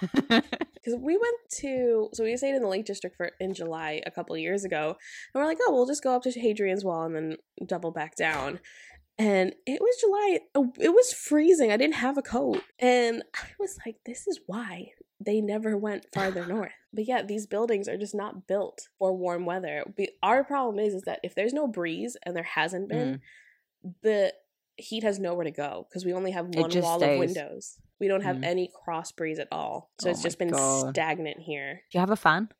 because 0.00 0.94
we 0.98 1.16
went 1.16 1.36
to 1.50 2.08
so 2.12 2.24
we 2.24 2.36
stayed 2.36 2.54
in 2.54 2.62
the 2.62 2.68
Lake 2.68 2.84
District 2.84 3.16
for 3.16 3.30
in 3.40 3.54
July 3.54 4.02
a 4.06 4.10
couple 4.10 4.34
of 4.34 4.40
years 4.40 4.64
ago, 4.64 4.96
and 5.34 5.40
we're 5.40 5.46
like, 5.46 5.58
oh, 5.62 5.72
we'll 5.72 5.86
just 5.86 6.02
go 6.02 6.14
up 6.14 6.22
to 6.22 6.30
Hadrian's 6.30 6.84
Wall 6.84 7.04
and 7.04 7.14
then 7.14 7.36
double 7.66 7.90
back 7.90 8.16
down. 8.16 8.60
And 9.18 9.54
it 9.64 9.80
was 9.80 9.96
July. 10.00 10.40
oh, 10.54 10.72
It 10.78 10.90
was 10.90 11.12
freezing. 11.12 11.72
I 11.72 11.78
didn't 11.78 11.94
have 11.96 12.18
a 12.18 12.22
coat, 12.22 12.62
and 12.78 13.22
I 13.34 13.48
was 13.58 13.78
like, 13.86 13.96
this 14.04 14.26
is 14.26 14.40
why 14.46 14.90
they 15.18 15.40
never 15.40 15.76
went 15.76 16.06
farther 16.12 16.46
north. 16.48 16.72
But 16.92 17.06
yeah, 17.06 17.22
these 17.22 17.46
buildings 17.46 17.88
are 17.88 17.96
just 17.96 18.14
not 18.14 18.46
built 18.46 18.88
for 18.98 19.14
warm 19.14 19.46
weather. 19.46 19.84
We, 19.96 20.10
our 20.22 20.44
problem 20.44 20.78
is 20.78 20.94
is 20.94 21.02
that 21.02 21.20
if 21.22 21.34
there's 21.34 21.54
no 21.54 21.66
breeze 21.66 22.16
and 22.24 22.36
there 22.36 22.42
hasn't 22.42 22.88
been, 22.88 23.20
mm. 23.84 23.92
the 24.02 24.32
heat 24.76 25.02
has 25.02 25.18
nowhere 25.18 25.44
to 25.44 25.50
go 25.50 25.86
because 25.88 26.04
we 26.04 26.12
only 26.12 26.30
have 26.32 26.46
one 26.54 26.70
wall 26.80 26.98
stays. 26.98 27.12
of 27.14 27.18
windows. 27.18 27.78
We 27.98 28.08
don't 28.08 28.22
have 28.22 28.36
Mm. 28.36 28.44
any 28.44 28.70
cross 28.84 29.10
breeze 29.12 29.38
at 29.38 29.48
all. 29.50 29.90
So 30.00 30.08
Oh 30.08 30.10
it's 30.12 30.22
just 30.22 30.38
been 30.38 30.48
God. 30.50 30.90
stagnant 30.90 31.40
here. 31.40 31.82
Do 31.90 31.96
you 31.98 32.00
have 32.00 32.10
a 32.10 32.16
fan? 32.16 32.50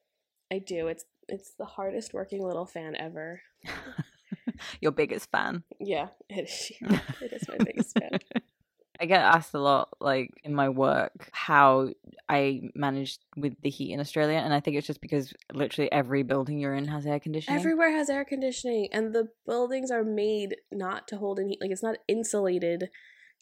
I 0.50 0.58
do. 0.58 0.86
It's 0.88 1.04
it's 1.28 1.54
the 1.58 1.64
hardest 1.64 2.14
working 2.14 2.42
little 2.46 2.66
fan 2.66 2.94
ever. 2.96 3.42
Your 4.80 4.92
biggest 4.92 5.30
fan. 5.30 5.64
Yeah, 5.80 6.08
it 6.28 6.48
is. 6.48 6.72
It 7.20 7.32
is 7.32 7.48
my 7.48 7.58
biggest 7.58 7.98
fan. 7.98 8.18
I 9.00 9.06
get 9.06 9.20
asked 9.20 9.54
a 9.54 9.58
lot, 9.58 9.88
like 10.00 10.30
in 10.44 10.54
my 10.54 10.68
work, 10.68 11.28
how 11.32 11.90
I 12.28 12.62
manage 12.74 13.18
with 13.36 13.54
the 13.62 13.70
heat 13.70 13.92
in 13.92 14.00
Australia, 14.00 14.38
and 14.38 14.54
I 14.54 14.60
think 14.60 14.76
it's 14.76 14.86
just 14.86 15.00
because 15.00 15.32
literally 15.52 15.90
every 15.92 16.22
building 16.22 16.58
you're 16.58 16.74
in 16.74 16.88
has 16.88 17.06
air 17.06 17.20
conditioning. 17.20 17.58
Everywhere 17.60 17.92
has 17.92 18.08
air 18.08 18.24
conditioning, 18.24 18.88
and 18.92 19.14
the 19.14 19.28
buildings 19.46 19.90
are 19.90 20.04
made 20.04 20.56
not 20.72 21.08
to 21.08 21.16
hold 21.16 21.38
in 21.38 21.48
heat. 21.48 21.60
Like 21.60 21.70
it's 21.70 21.82
not 21.82 21.98
insulated 22.08 22.88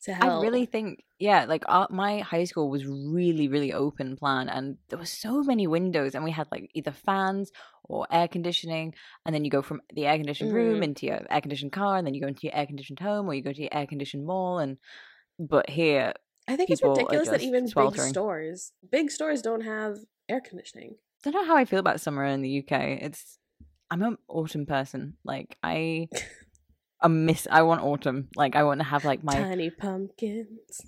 to 0.02 0.14
help. 0.14 0.42
I 0.42 0.42
really 0.42 0.66
think, 0.66 1.04
yeah, 1.18 1.44
like 1.44 1.64
our, 1.66 1.86
my 1.90 2.18
high 2.20 2.44
school 2.44 2.68
was 2.68 2.84
really, 2.86 3.48
really 3.48 3.72
open 3.72 4.16
plan, 4.16 4.48
and 4.48 4.76
there 4.88 4.98
were 4.98 5.04
so 5.06 5.42
many 5.42 5.66
windows, 5.66 6.14
and 6.14 6.24
we 6.24 6.30
had 6.30 6.48
like 6.50 6.70
either 6.74 6.92
fans 6.92 7.52
or 7.84 8.06
air 8.10 8.28
conditioning, 8.28 8.94
and 9.24 9.34
then 9.34 9.44
you 9.44 9.50
go 9.50 9.62
from 9.62 9.80
the 9.92 10.06
air 10.06 10.16
conditioned 10.16 10.52
room 10.52 10.80
Mhm. 10.80 10.84
into 10.84 11.06
your 11.06 11.20
air 11.30 11.40
conditioned 11.40 11.72
car, 11.72 11.96
and 11.96 12.06
then 12.06 12.14
you 12.14 12.20
go 12.20 12.28
into 12.28 12.42
your 12.46 12.56
air 12.56 12.66
conditioned 12.66 12.98
home, 13.00 13.28
or 13.28 13.34
you 13.34 13.42
go 13.42 13.52
to 13.52 13.62
your 13.62 13.72
air 13.72 13.86
conditioned 13.86 14.26
mall, 14.26 14.58
and 14.58 14.78
but 15.38 15.68
here, 15.70 16.14
I 16.48 16.56
think 16.56 16.70
it's 16.70 16.82
ridiculous 16.82 17.28
that 17.28 17.42
even 17.42 17.64
big 17.74 17.96
stores, 17.98 18.72
big 18.90 19.10
stores, 19.10 19.42
don't 19.42 19.62
have 19.62 19.98
air 20.28 20.40
conditioning. 20.40 20.96
I 21.26 21.30
don't 21.30 21.42
know 21.42 21.46
how 21.48 21.56
I 21.56 21.64
feel 21.64 21.78
about 21.78 22.00
summer 22.00 22.24
in 22.24 22.42
the 22.42 22.58
UK. 22.58 22.72
It's 23.02 23.38
I'm 23.90 24.02
an 24.02 24.18
autumn 24.28 24.66
person. 24.66 25.16
Like 25.24 25.56
I, 25.62 26.08
I 27.00 27.08
miss. 27.08 27.46
I 27.50 27.62
want 27.62 27.82
autumn. 27.82 28.28
Like 28.36 28.56
I 28.56 28.64
want 28.64 28.80
to 28.80 28.84
have 28.84 29.04
like 29.04 29.24
my 29.24 29.34
Tiny 29.34 29.70
pumpkins. 29.70 30.80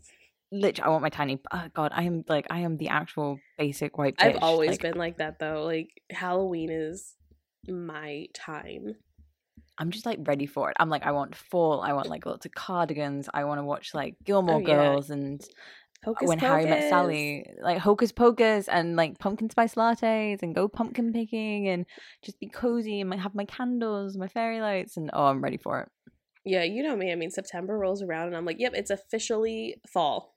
literally. 0.53 0.87
I 0.87 0.91
want 0.91 1.03
my 1.03 1.09
tiny. 1.09 1.41
Oh 1.53 1.69
God, 1.75 1.93
I 1.95 2.03
am 2.05 2.25
like 2.29 2.47
I 2.51 2.61
am 2.61 2.77
the 2.77 2.89
actual 2.89 3.39
basic 3.57 3.97
white. 3.97 4.17
Bitch. 4.17 4.25
I've 4.37 4.43
always 4.43 4.71
Like, 4.73 4.81
been 4.83 4.99
like 4.99 5.19
that 5.19 5.39
though. 5.39 5.65
Like 5.65 5.89
Halloween 6.11 6.71
is 6.71 7.15
my 7.69 8.27
time. 8.35 8.97
I'm 9.79 9.91
just 9.91 10.07
like 10.07 10.19
ready 10.23 10.47
for 10.47 10.71
it. 10.71 10.77
I'm 10.81 10.89
like 10.89 11.05
I 11.05 11.13
want 11.13 11.35
fall. 11.35 11.81
I 11.83 11.93
want 11.93 12.09
like 12.09 12.25
lots 12.27 12.47
of 12.47 12.53
cardigans. 12.53 13.29
I 13.33 13.45
want 13.45 13.59
to 13.61 13.65
watch 13.65 13.95
like 13.95 14.17
Gilmore 14.25 14.57
Oh, 14.57 14.59
yeah. 14.61 14.67
Girls 14.67 15.11
and 15.11 15.43
Hocus 16.05 16.29
when 16.29 16.39
Harry 16.39 16.65
met 16.67 16.89
Sally, 16.89 17.47
like 17.61 17.79
Hocus 17.79 18.13
Pocus 18.13 18.69
and 18.69 18.97
like 18.97 19.19
pumpkin 19.19 19.51
spice 19.51 19.75
lattes 19.75 20.43
and 20.43 20.55
go 20.55 20.69
pumpkin 20.69 21.13
picking 21.13 21.69
and 21.69 21.85
just 22.23 22.39
be 22.39 22.49
cozy 22.49 23.01
and 23.01 23.13
have 23.15 23.35
my 23.35 23.45
candles, 23.47 24.17
my 24.17 24.29
fairy 24.29 24.61
lights, 24.61 24.97
and 24.97 25.11
oh, 25.13 25.25
I'm 25.27 25.43
ready 25.43 25.57
for 25.57 25.81
it. 25.81 25.89
Yeah, 26.45 26.63
you 26.63 26.83
know 26.83 26.95
me. 26.95 27.11
I 27.11 27.17
mean, 27.17 27.31
September 27.31 27.77
rolls 27.77 28.03
around 28.03 28.29
and 28.29 28.37
I'm 28.37 28.45
like, 28.45 28.61
yep, 28.61 28.73
it's 28.75 28.91
officially 28.91 29.81
fall. 29.93 30.37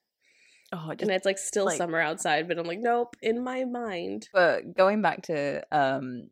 Oh, 0.73 0.89
just 0.91 1.01
and 1.03 1.11
it's 1.11 1.25
like 1.25 1.37
still 1.37 1.65
like- 1.65 1.77
summer 1.77 1.99
outside, 1.99 2.47
but 2.47 2.57
I'm 2.57 2.65
like, 2.65 2.79
nope, 2.79 3.15
in 3.21 3.43
my 3.43 3.65
mind. 3.65 4.27
but 4.33 4.75
going 4.75 5.01
back 5.01 5.23
to 5.23 5.61
um 5.71 6.29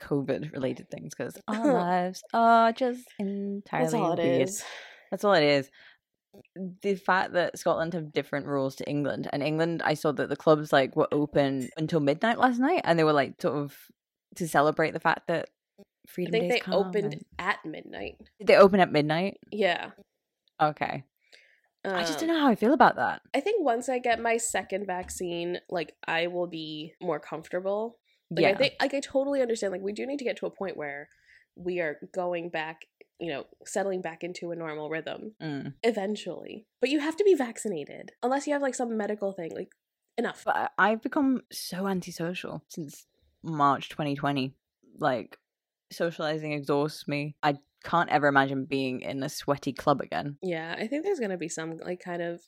covid 0.00 0.52
related 0.52 0.90
things 0.90 1.14
because 1.14 1.36
our 1.48 1.72
lives 1.74 2.22
are 2.32 2.72
just 2.72 3.06
entirely 3.18 3.84
That's 3.84 3.94
all 3.94 4.12
it 4.12 4.18
weird. 4.18 4.48
is. 4.48 4.64
that's 5.10 5.24
all 5.24 5.34
it 5.34 5.42
is 5.44 5.70
the 6.82 6.94
fact 6.94 7.32
that 7.32 7.58
scotland 7.58 7.92
have 7.94 8.12
different 8.12 8.46
rules 8.46 8.76
to 8.76 8.88
england 8.88 9.28
and 9.32 9.42
england 9.42 9.82
i 9.84 9.94
saw 9.94 10.12
that 10.12 10.28
the 10.28 10.36
clubs 10.36 10.72
like 10.72 10.94
were 10.96 11.08
open 11.12 11.68
until 11.76 11.98
midnight 12.00 12.38
last 12.38 12.58
night 12.60 12.82
and 12.84 12.98
they 12.98 13.04
were 13.04 13.12
like 13.12 13.40
sort 13.42 13.56
of 13.56 13.76
to 14.36 14.46
celebrate 14.48 14.92
the 14.92 15.00
fact 15.00 15.26
that 15.28 15.48
Freedom 16.06 16.34
I 16.34 16.38
think 16.38 16.52
Day's 16.52 16.62
they 16.66 16.72
opened 16.72 17.12
and- 17.14 17.24
at 17.38 17.58
midnight. 17.64 18.16
did 18.38 18.46
they 18.46 18.56
open 18.56 18.80
at 18.80 18.90
midnight 18.92 19.38
Yeah. 19.52 19.90
okay 20.60 21.04
i 21.84 22.00
just 22.02 22.20
Um, 22.20 22.26
don't 22.26 22.34
know 22.36 22.40
how 22.40 22.48
i 22.48 22.54
feel 22.54 22.72
about 22.74 22.96
that 22.96 23.22
I 23.34 23.40
think 23.40 23.64
once 23.64 23.88
I 23.88 23.98
get 23.98 24.20
my 24.20 24.36
second 24.36 24.86
vaccine, 24.86 25.60
like 25.70 25.94
I 26.06 26.26
will 26.26 26.46
be 26.46 26.92
more 27.00 27.18
comfortable. 27.18 27.96
Like 28.30 28.42
yeah 28.42 28.48
I 28.50 28.54
think 28.54 28.74
like 28.80 28.94
I 28.94 29.00
totally 29.00 29.42
understand. 29.42 29.72
Like 29.72 29.82
we 29.82 29.92
do 29.92 30.06
need 30.06 30.18
to 30.18 30.24
get 30.24 30.36
to 30.38 30.46
a 30.46 30.50
point 30.50 30.76
where 30.76 31.08
we 31.56 31.80
are 31.80 31.98
going 32.14 32.48
back, 32.48 32.86
you 33.18 33.30
know, 33.32 33.44
settling 33.66 34.00
back 34.02 34.22
into 34.22 34.50
a 34.52 34.56
normal 34.56 34.88
rhythm 34.88 35.32
Mm. 35.42 35.74
eventually. 35.82 36.66
But 36.80 36.90
you 36.90 37.00
have 37.00 37.16
to 37.16 37.24
be 37.24 37.34
vaccinated. 37.34 38.12
Unless 38.22 38.46
you 38.46 38.52
have 38.52 38.62
like 38.62 38.74
some 38.74 38.96
medical 38.96 39.32
thing. 39.32 39.50
Like 39.54 39.72
enough. 40.16 40.42
but 40.44 40.72
I've 40.78 41.02
become 41.02 41.42
so 41.50 41.86
antisocial 41.86 42.62
since 42.68 43.06
March 43.42 43.88
2020. 43.88 44.54
Like, 44.98 45.38
socializing 45.90 46.52
exhausts 46.52 47.08
me. 47.08 47.36
I 47.42 47.58
can't 47.84 48.10
ever 48.10 48.28
imagine 48.28 48.64
being 48.66 49.00
in 49.00 49.22
a 49.22 49.28
sweaty 49.28 49.72
club 49.72 50.00
again. 50.00 50.36
Yeah, 50.42 50.74
I 50.78 50.86
think 50.86 51.04
there's 51.04 51.18
going 51.18 51.30
to 51.30 51.36
be 51.38 51.48
some 51.48 51.78
like 51.78 52.00
kind 52.00 52.22
of 52.22 52.42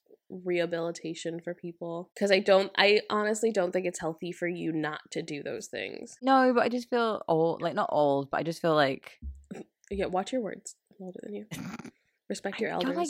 rehabilitation 0.44 1.40
for 1.40 1.54
people 1.54 2.10
cuz 2.18 2.30
I 2.30 2.38
don't 2.38 2.70
I 2.76 3.02
honestly 3.10 3.50
don't 3.52 3.72
think 3.72 3.86
it's 3.86 4.00
healthy 4.00 4.32
for 4.32 4.48
you 4.48 4.72
not 4.72 5.00
to 5.12 5.22
do 5.22 5.42
those 5.42 5.66
things. 5.66 6.16
No, 6.22 6.52
but 6.54 6.62
I 6.64 6.68
just 6.68 6.88
feel 6.88 7.22
old. 7.28 7.60
Like, 7.62 7.74
not 7.74 7.90
old, 7.92 8.30
but 8.30 8.38
I 8.40 8.42
just 8.42 8.60
feel 8.62 8.74
like. 8.74 9.18
Yeah, 9.90 10.06
watch 10.06 10.32
your 10.32 10.40
words. 10.40 10.74
I'm 10.98 11.04
older 11.06 11.20
than 11.22 11.34
you. 11.34 11.46
Respect 12.30 12.60
your 12.60 12.70
elders. 12.70 12.96
like- 12.96 13.08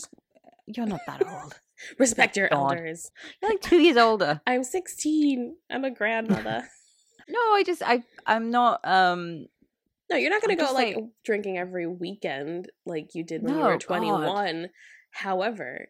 You're 0.67 0.87
not 0.87 1.01
that 1.07 1.25
old. 1.25 1.61
Respect 1.99 2.37
your 2.37 2.49
God. 2.49 2.73
elders. 2.73 3.11
You're 3.41 3.53
like 3.53 3.61
two 3.61 3.77
years 3.81 3.97
older. 3.97 4.41
I'm 4.49 4.65
16. 4.65 5.55
I'm 5.71 5.85
a 5.85 5.91
grandmother. 5.93 6.65
No, 7.29 7.39
I 7.55 7.63
just, 7.65 7.83
I, 7.85 8.03
I'm 8.27 8.51
not, 8.51 8.81
um, 8.85 9.47
no, 10.11 10.17
you're 10.17 10.31
not 10.31 10.43
going 10.43 10.57
to 10.57 10.65
go 10.65 10.73
like 10.73 10.97
like- 10.97 11.05
drinking 11.25 11.57
every 11.57 11.87
weekend 11.87 12.69
like 12.85 13.15
you 13.15 13.23
did 13.23 13.45
when 13.45 13.55
you 13.55 13.61
No, 13.61 13.67
were 13.67 13.73
God. 13.75 13.81
21. 13.81 14.71
However, 15.13 15.89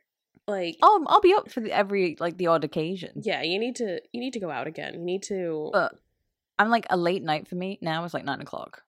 like 0.49 0.77
oh, 0.83 1.05
I'll, 1.07 1.15
I'll 1.15 1.21
be 1.21 1.35
up 1.35 1.51
for 1.51 1.61
the, 1.61 1.73
every, 1.73 2.17
like, 2.19 2.37
the 2.37 2.49
odd 2.49 2.65
occasion. 2.65 3.23
yeah, 3.23 3.43
you 3.43 3.59
need 3.59 3.77
to 3.77 4.01
you 4.13 4.21
need 4.21 4.33
to 4.33 4.41
go 4.41 4.51
out 4.51 4.67
again. 4.67 4.95
You 4.95 5.01
need 5.01 5.23
to 5.25 5.71
But 5.73 5.95
I'm 6.59 6.71
like, 6.71 6.87
a 6.91 6.97
late 6.97 7.23
night 7.23 7.49
for 7.49 7.55
me 7.55 7.79
now 7.81 8.05
is 8.05 8.15
like 8.15 8.25
nine 8.25 8.41
o'clock. 8.41 8.83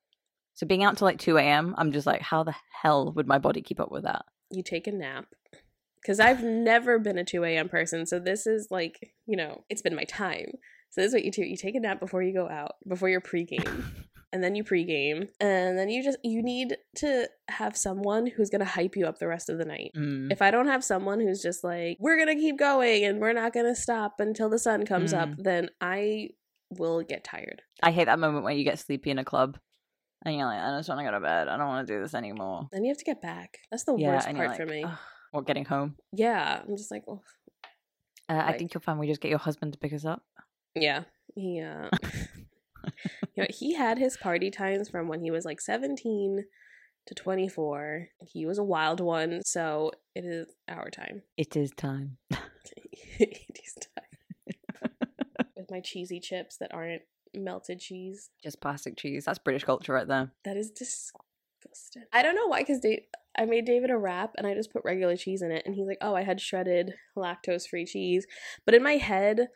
So 0.54 0.66
being 0.66 0.84
out 0.84 0.96
till 0.96 1.06
like 1.06 1.18
2 1.18 1.36
a.m., 1.38 1.74
I'm 1.76 1.90
just 1.90 2.06
like, 2.06 2.20
how 2.20 2.44
the 2.44 2.54
hell 2.82 3.12
would 3.12 3.26
my 3.26 3.38
body 3.38 3.60
keep 3.60 3.80
up 3.80 3.90
with 3.90 4.04
that? 4.04 4.24
you 4.50 4.62
take 4.62 4.86
a 4.86 4.92
nap. 4.92 5.26
Because 6.00 6.20
I've 6.20 6.42
never 6.42 6.98
been 6.98 7.18
a 7.18 7.24
2 7.24 7.44
a.m. 7.44 7.68
person. 7.68 8.06
So 8.06 8.18
this 8.18 8.46
is 8.46 8.68
like, 8.70 9.12
you 9.26 9.36
know, 9.36 9.64
it's 9.70 9.82
been 9.82 9.94
my 9.96 10.04
time. 10.04 10.52
So 10.90 11.00
this 11.00 11.08
is 11.08 11.14
what 11.14 11.24
you 11.24 11.30
do. 11.30 11.42
You 11.42 11.56
take 11.56 11.74
a 11.74 11.80
nap 11.80 11.98
before 11.98 12.22
you 12.22 12.34
go 12.34 12.48
out, 12.48 12.72
before 12.86 13.08
your 13.08 13.20
pregame. 13.22 13.84
and 14.34 14.42
then 14.44 14.54
you 14.56 14.64
pregame. 14.64 15.28
And 15.40 15.78
then 15.78 15.88
you 15.88 16.02
just, 16.02 16.18
you 16.24 16.42
need 16.42 16.76
to 16.96 17.28
have 17.48 17.76
someone 17.76 18.26
who's 18.26 18.50
going 18.50 18.58
to 18.60 18.66
hype 18.66 18.96
you 18.96 19.06
up 19.06 19.18
the 19.18 19.28
rest 19.28 19.48
of 19.48 19.56
the 19.58 19.64
night. 19.64 19.92
Mm. 19.96 20.30
If 20.32 20.42
I 20.42 20.50
don't 20.50 20.66
have 20.66 20.82
someone 20.84 21.20
who's 21.20 21.40
just 21.40 21.62
like, 21.62 21.96
we're 22.00 22.16
going 22.16 22.36
to 22.36 22.42
keep 22.42 22.58
going 22.58 23.04
and 23.04 23.20
we're 23.20 23.32
not 23.32 23.52
going 23.54 23.66
to 23.66 23.80
stop 23.80 24.16
until 24.18 24.50
the 24.50 24.58
sun 24.58 24.84
comes 24.84 25.14
up, 25.14 25.28
Mm. 25.28 25.42
then 25.44 25.70
I 25.80 26.30
will 26.70 27.02
get 27.02 27.22
tired. 27.24 27.62
I 27.82 27.92
hate 27.92 28.06
that 28.06 28.18
moment 28.18 28.42
where 28.44 28.52
you 28.52 28.64
get 28.64 28.78
sleepy 28.80 29.10
in 29.10 29.18
a 29.18 29.24
club 29.24 29.56
and 30.24 30.34
you're 30.36 30.46
like, 30.46 30.58
I 30.60 30.76
just 30.78 30.88
want 30.88 30.98
to 30.98 31.04
go 31.04 31.12
to 31.12 31.20
bed. 31.20 31.46
I 31.48 31.56
don't 31.56 31.68
want 31.68 31.86
to 31.86 31.94
do 31.94 32.02
this 32.02 32.14
anymore. 32.14 32.68
Then 32.72 32.84
you 32.84 32.88
have 32.90 32.98
to 32.98 33.04
get 33.04 33.22
back. 33.22 33.58
That's 33.70 33.84
the 33.84 33.94
yeah, 33.96 34.14
worst 34.14 34.26
and 34.26 34.36
you're 34.36 34.46
part 34.48 34.56
for 34.58 34.66
me. 34.66 34.82
"Ugh." 34.84 34.98
Or 35.32 35.42
getting 35.42 35.64
home. 35.64 35.94
Yeah. 36.12 36.60
I'm 36.66 36.76
just 36.76 36.90
like, 36.90 37.04
oh, 37.08 37.22
Uh, 38.28 38.42
I 38.46 38.56
think 38.58 38.72
you'll 38.74 38.80
find 38.80 38.98
we 38.98 39.06
just 39.06 39.20
get 39.20 39.28
your 39.30 39.38
husband 39.38 39.72
to 39.74 39.78
pick 39.78 39.92
us 39.92 40.04
up. 40.04 40.22
Yeah, 40.74 41.02
he 41.36 41.60
uh, 41.60 41.90
you 43.34 43.42
know, 43.42 43.46
he 43.50 43.74
had 43.74 43.98
his 43.98 44.16
party 44.16 44.50
times 44.50 44.88
from 44.88 45.08
when 45.08 45.20
he 45.20 45.30
was 45.30 45.44
like 45.44 45.60
seventeen 45.60 46.44
to 47.06 47.14
twenty 47.14 47.48
four. 47.48 48.08
He 48.20 48.46
was 48.46 48.58
a 48.58 48.64
wild 48.64 49.00
one, 49.00 49.42
so 49.44 49.92
it 50.14 50.24
is 50.24 50.48
our 50.68 50.90
time. 50.90 51.22
It 51.36 51.56
is 51.56 51.70
time. 51.76 52.16
it 53.18 53.58
is 53.64 53.74
time. 53.96 54.54
With 55.56 55.70
my 55.70 55.80
cheesy 55.80 56.20
chips 56.20 56.56
that 56.58 56.72
aren't 56.74 57.02
melted 57.34 57.80
cheese, 57.80 58.30
Just 58.42 58.60
plastic 58.60 58.96
cheese. 58.96 59.24
That's 59.24 59.38
British 59.38 59.64
culture 59.64 59.92
right 59.92 60.06
there. 60.08 60.30
that 60.44 60.56
is 60.56 60.70
disgusting. 60.70 62.04
I 62.12 62.22
don't 62.22 62.36
know 62.36 62.46
why, 62.46 62.60
because 62.60 62.80
Dave, 62.80 63.00
I 63.36 63.44
made 63.46 63.64
David 63.64 63.90
a 63.90 63.96
wrap 63.96 64.34
and 64.36 64.46
I 64.46 64.54
just 64.54 64.72
put 64.72 64.82
regular 64.84 65.16
cheese 65.16 65.42
in 65.42 65.50
it, 65.50 65.62
and 65.66 65.74
he's 65.74 65.86
like, 65.86 65.98
"Oh, 66.00 66.14
I 66.14 66.22
had 66.22 66.40
shredded 66.40 66.94
lactose 67.16 67.66
free 67.68 67.84
cheese," 67.86 68.26
but 68.64 68.74
in 68.74 68.82
my 68.82 68.94
head. 68.96 69.48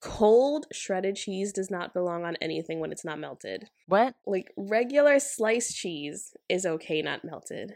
Cold 0.00 0.66
shredded 0.72 1.16
cheese 1.16 1.52
does 1.52 1.70
not 1.70 1.94
belong 1.94 2.24
on 2.24 2.36
anything 2.40 2.80
when 2.80 2.92
it's 2.92 3.04
not 3.04 3.18
melted. 3.18 3.68
What? 3.86 4.14
like 4.26 4.52
regular 4.56 5.18
sliced 5.18 5.76
cheese 5.76 6.34
is 6.48 6.66
okay 6.66 7.02
not 7.02 7.24
melted 7.24 7.74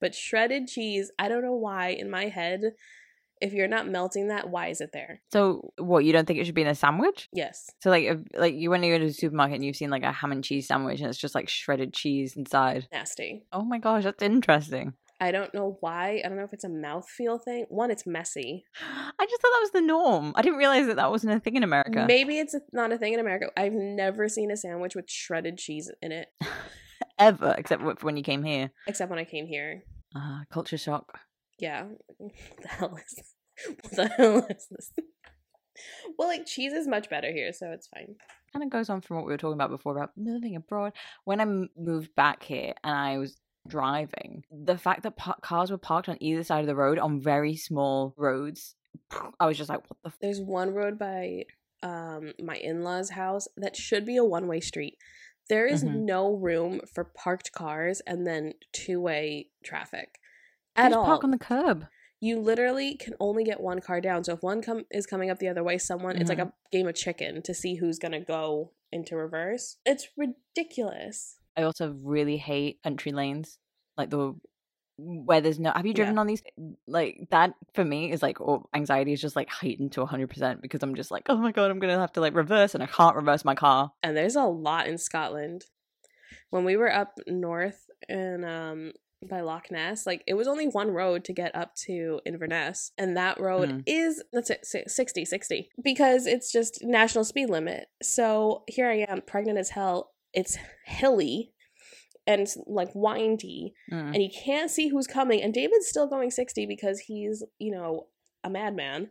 but 0.00 0.14
shredded 0.14 0.66
cheese 0.66 1.10
i 1.18 1.28
don't 1.28 1.42
know 1.44 1.54
why 1.54 1.88
in 1.88 2.10
my 2.10 2.26
head 2.26 2.62
If 3.40 3.52
you're 3.52 3.66
not 3.66 3.88
melting 3.88 4.28
that, 4.28 4.50
why 4.50 4.68
is 4.68 4.80
it 4.80 4.90
there? 4.92 5.20
So 5.32 5.72
what? 5.76 6.04
You 6.04 6.12
don't 6.12 6.26
think 6.26 6.38
it 6.38 6.46
should 6.46 6.54
be 6.54 6.62
in 6.62 6.68
a 6.68 6.76
sandwich? 6.76 7.28
Yes. 7.32 7.68
So 7.82 7.90
like, 7.90 8.04
if, 8.04 8.18
like 8.38 8.54
you 8.54 8.70
when 8.70 8.84
you 8.84 8.94
go 8.94 9.00
to 9.00 9.06
the 9.06 9.12
supermarket 9.12 9.56
and 9.56 9.64
you've 9.64 9.74
seen 9.74 9.90
like 9.90 10.04
a 10.04 10.12
ham 10.12 10.30
and 10.30 10.44
cheese 10.44 10.68
sandwich 10.68 11.00
and 11.00 11.08
it's 11.10 11.18
just 11.18 11.34
like 11.34 11.48
shredded 11.48 11.92
cheese 11.92 12.36
inside. 12.36 12.86
Nasty. 12.92 13.42
Oh 13.52 13.64
my 13.64 13.78
gosh, 13.78 14.04
that's 14.04 14.22
interesting. 14.22 14.94
I 15.22 15.30
don't 15.30 15.54
know 15.54 15.76
why. 15.78 16.20
I 16.24 16.28
don't 16.28 16.36
know 16.36 16.42
if 16.42 16.52
it's 16.52 16.64
a 16.64 16.68
mouthfeel 16.68 17.40
thing. 17.44 17.66
One, 17.68 17.92
it's 17.92 18.04
messy. 18.06 18.64
I 18.80 19.24
just 19.26 19.40
thought 19.40 19.52
that 19.52 19.60
was 19.62 19.70
the 19.70 19.80
norm. 19.80 20.32
I 20.34 20.42
didn't 20.42 20.58
realize 20.58 20.88
that 20.88 20.96
that 20.96 21.10
wasn't 21.12 21.34
a 21.34 21.38
thing 21.40 21.54
in 21.54 21.62
America. 21.62 22.04
Maybe 22.08 22.38
it's 22.38 22.56
not 22.72 22.92
a 22.92 22.98
thing 22.98 23.12
in 23.14 23.20
America. 23.20 23.46
I've 23.56 23.72
never 23.72 24.28
seen 24.28 24.50
a 24.50 24.56
sandwich 24.56 24.96
with 24.96 25.08
shredded 25.08 25.58
cheese 25.58 25.90
in 26.02 26.10
it, 26.10 26.28
Ever, 27.18 27.54
except 27.56 27.82
for 27.82 27.94
when 28.00 28.16
you 28.16 28.24
came 28.24 28.42
here. 28.42 28.72
except 28.88 29.10
when 29.10 29.20
I 29.20 29.24
came 29.24 29.46
here. 29.46 29.84
Ah, 30.16 30.42
culture 30.50 30.76
shock. 30.78 31.20
Yeah. 31.60 31.84
What 32.18 32.32
the 32.62 32.68
hell 32.68 32.96
is 32.96 33.14
this? 33.14 33.34
What 33.80 33.92
the 33.92 34.08
hell 34.08 34.46
is 34.50 34.66
this? 34.70 34.92
Well, 36.18 36.28
like 36.28 36.46
cheese 36.46 36.72
is 36.72 36.86
much 36.88 37.08
better 37.08 37.30
here, 37.32 37.52
so 37.52 37.70
it's 37.70 37.86
fine. 37.86 38.16
kind 38.52 38.62
of 38.64 38.70
goes 38.70 38.90
on 38.90 39.00
from 39.00 39.16
what 39.16 39.26
we 39.26 39.32
were 39.32 39.38
talking 39.38 39.54
about 39.54 39.70
before 39.70 39.96
about 39.96 40.10
moving 40.16 40.56
abroad. 40.56 40.92
When 41.24 41.40
I 41.40 41.44
moved 41.76 42.14
back 42.16 42.42
here 42.42 42.74
and 42.84 42.94
I 42.94 43.18
was 43.18 43.36
driving, 43.68 44.44
the 44.50 44.76
fact 44.78 45.02
that 45.04 45.16
pa- 45.16 45.36
cars 45.42 45.70
were 45.70 45.78
parked 45.78 46.08
on 46.08 46.16
either 46.20 46.42
side 46.44 46.60
of 46.60 46.66
the 46.66 46.76
road 46.76 46.98
on 46.98 47.20
very 47.20 47.56
small 47.56 48.14
roads, 48.16 48.74
I 49.40 49.46
was 49.46 49.56
just 49.58 49.68
like, 49.70 49.80
what 49.88 49.98
the 50.02 50.08
f- 50.10 50.18
There's 50.20 50.40
one 50.40 50.70
road 50.74 50.98
by 50.98 51.44
um 51.82 52.32
my 52.40 52.56
in-laws' 52.56 53.10
house 53.10 53.48
that 53.56 53.74
should 53.76 54.04
be 54.06 54.16
a 54.16 54.24
one-way 54.24 54.60
street. 54.60 54.96
There 55.48 55.66
is 55.66 55.82
Mhm. 55.82 56.04
no 56.04 56.32
room 56.32 56.80
for 56.94 57.02
parked 57.04 57.50
cars 57.52 58.00
and 58.06 58.24
then 58.26 58.52
two-way 58.72 59.48
traffic 59.64 60.18
at 60.76 60.88
Just 60.90 60.96
all. 60.98 61.04
park 61.04 61.24
on 61.24 61.30
the 61.32 61.38
curb. 61.38 61.86
you 62.24 62.38
literally 62.38 62.94
can 62.94 63.14
only 63.18 63.42
get 63.42 63.60
one 63.60 63.80
car 63.80 64.00
down. 64.00 64.22
So 64.22 64.32
if 64.34 64.44
one 64.44 64.62
come 64.62 64.84
is 64.92 65.06
coming 65.06 65.28
up 65.28 65.40
the 65.40 65.48
other 65.48 65.64
way, 65.64 65.76
someone 65.76 66.16
it's 66.16 66.28
like 66.28 66.38
Mm-hmm. 66.38 66.48
a 66.50 66.70
game 66.70 66.86
of 66.86 66.94
chicken 66.94 67.42
to 67.42 67.52
see 67.52 67.74
who's 67.74 67.98
gonna 67.98 68.20
go 68.20 68.70
into 68.92 69.16
reverse. 69.16 69.78
It's 69.84 70.06
ridiculous. 70.16 71.38
I 71.56 71.62
also 71.62 71.94
really 72.02 72.36
hate 72.36 72.82
country 72.82 73.12
lanes, 73.12 73.58
like 73.96 74.10
the 74.10 74.34
where 74.98 75.40
there's 75.40 75.58
no. 75.58 75.72
Have 75.74 75.86
you 75.86 75.94
driven 75.94 76.18
on 76.18 76.26
these? 76.26 76.42
Like 76.86 77.26
that 77.30 77.54
for 77.74 77.84
me 77.84 78.12
is 78.12 78.22
like 78.22 78.40
oh, 78.40 78.68
anxiety 78.74 79.12
is 79.12 79.20
just 79.20 79.36
like 79.36 79.48
heightened 79.48 79.92
to 79.92 80.06
hundred 80.06 80.30
percent 80.30 80.62
because 80.62 80.82
I'm 80.82 80.94
just 80.94 81.10
like 81.10 81.24
oh 81.28 81.36
my 81.36 81.50
god 81.52 81.70
I'm 81.70 81.78
gonna 81.78 81.98
have 81.98 82.12
to 82.12 82.20
like 82.20 82.34
reverse 82.34 82.74
and 82.74 82.82
I 82.82 82.86
can't 82.86 83.16
reverse 83.16 83.44
my 83.44 83.54
car. 83.54 83.92
And 84.02 84.16
there's 84.16 84.36
a 84.36 84.44
lot 84.44 84.86
in 84.86 84.98
Scotland. 84.98 85.64
When 86.50 86.64
we 86.64 86.76
were 86.76 86.92
up 86.92 87.18
north 87.26 87.86
and 88.08 88.44
um 88.44 88.92
by 89.28 89.40
Loch 89.40 89.70
Ness, 89.70 90.04
like 90.04 90.22
it 90.26 90.34
was 90.34 90.48
only 90.48 90.66
one 90.66 90.90
road 90.90 91.24
to 91.24 91.32
get 91.32 91.54
up 91.54 91.74
to 91.86 92.20
Inverness, 92.26 92.92
and 92.98 93.16
that 93.16 93.40
road 93.40 93.68
Mm. 93.70 93.82
is 93.86 94.22
that's 94.32 94.50
it, 94.50 94.66
si- 94.66 94.82
60, 94.86 95.24
60, 95.24 95.70
because 95.82 96.26
it's 96.26 96.50
just 96.52 96.82
national 96.82 97.24
speed 97.24 97.48
limit. 97.48 97.86
So 98.02 98.64
here 98.66 98.88
I 98.88 99.06
am, 99.08 99.22
pregnant 99.22 99.58
as 99.58 99.70
hell. 99.70 100.10
It's 100.32 100.56
hilly 100.86 101.52
and 102.26 102.46
like 102.66 102.90
windy, 102.94 103.74
Mm. 103.90 104.14
and 104.14 104.22
you 104.22 104.30
can't 104.30 104.70
see 104.70 104.88
who's 104.88 105.06
coming. 105.06 105.42
And 105.42 105.52
David's 105.52 105.88
still 105.88 106.06
going 106.06 106.30
60 106.30 106.66
because 106.66 107.00
he's, 107.00 107.42
you 107.58 107.70
know, 107.72 108.06
a 108.44 108.50
madman. 108.50 109.10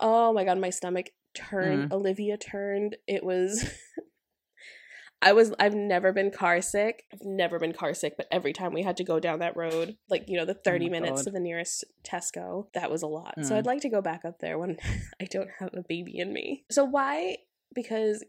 Oh 0.00 0.32
my 0.32 0.44
god, 0.44 0.58
my 0.58 0.70
stomach 0.70 1.10
turned. 1.34 1.92
Olivia 1.92 2.36
turned. 2.36 2.96
It 3.06 3.24
was. 3.24 3.68
I 5.22 5.32
was. 5.32 5.54
I've 5.58 5.74
never 5.74 6.12
been 6.12 6.30
car 6.30 6.60
sick. 6.60 7.04
I've 7.12 7.22
never 7.24 7.58
been 7.58 7.72
car 7.72 7.94
sick, 7.94 8.14
but 8.18 8.26
every 8.30 8.52
time 8.52 8.74
we 8.74 8.82
had 8.82 8.98
to 8.98 9.04
go 9.04 9.18
down 9.18 9.38
that 9.38 9.56
road, 9.56 9.96
like 10.10 10.24
you 10.28 10.36
know, 10.36 10.44
the 10.44 10.52
thirty 10.54 10.86
Oh 10.86 10.90
my 10.90 11.00
minutes 11.00 11.22
God. 11.22 11.24
to 11.24 11.30
the 11.30 11.40
nearest 11.40 11.84
Tesco, 12.04 12.66
that 12.74 12.90
was 12.90 13.02
a 13.02 13.06
lot. 13.06 13.34
So 13.42 13.54
Mm. 13.54 13.58
I'd 13.58 13.66
like 13.66 13.80
to 13.82 13.88
go 13.88 14.02
back 14.02 14.24
up 14.26 14.40
there 14.40 14.58
when 14.58 14.76
I 15.20 15.24
don't 15.24 15.48
have 15.60 15.70
a 15.72 15.82
baby 15.88 16.18
in 16.18 16.32
me. 16.32 16.64
So 16.70 16.84
why? 16.84 17.38
Because 17.74 18.22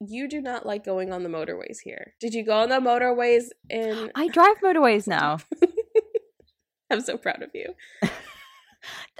you 0.00 0.28
do 0.28 0.40
not 0.40 0.64
like 0.66 0.84
going 0.84 1.12
on 1.12 1.22
the 1.22 1.28
motorways 1.28 1.78
here. 1.84 2.14
Did 2.20 2.34
you 2.34 2.44
go 2.44 2.58
on 2.60 2.68
the 2.68 2.76
motorways 2.76 3.44
in? 3.68 4.10
I 4.16 4.28
drive 4.28 4.56
motorways 4.62 5.06
now. 5.06 5.38
I'm 6.90 7.00
so 7.00 7.16
proud 7.16 7.42
of 7.42 7.50
you. 7.54 7.74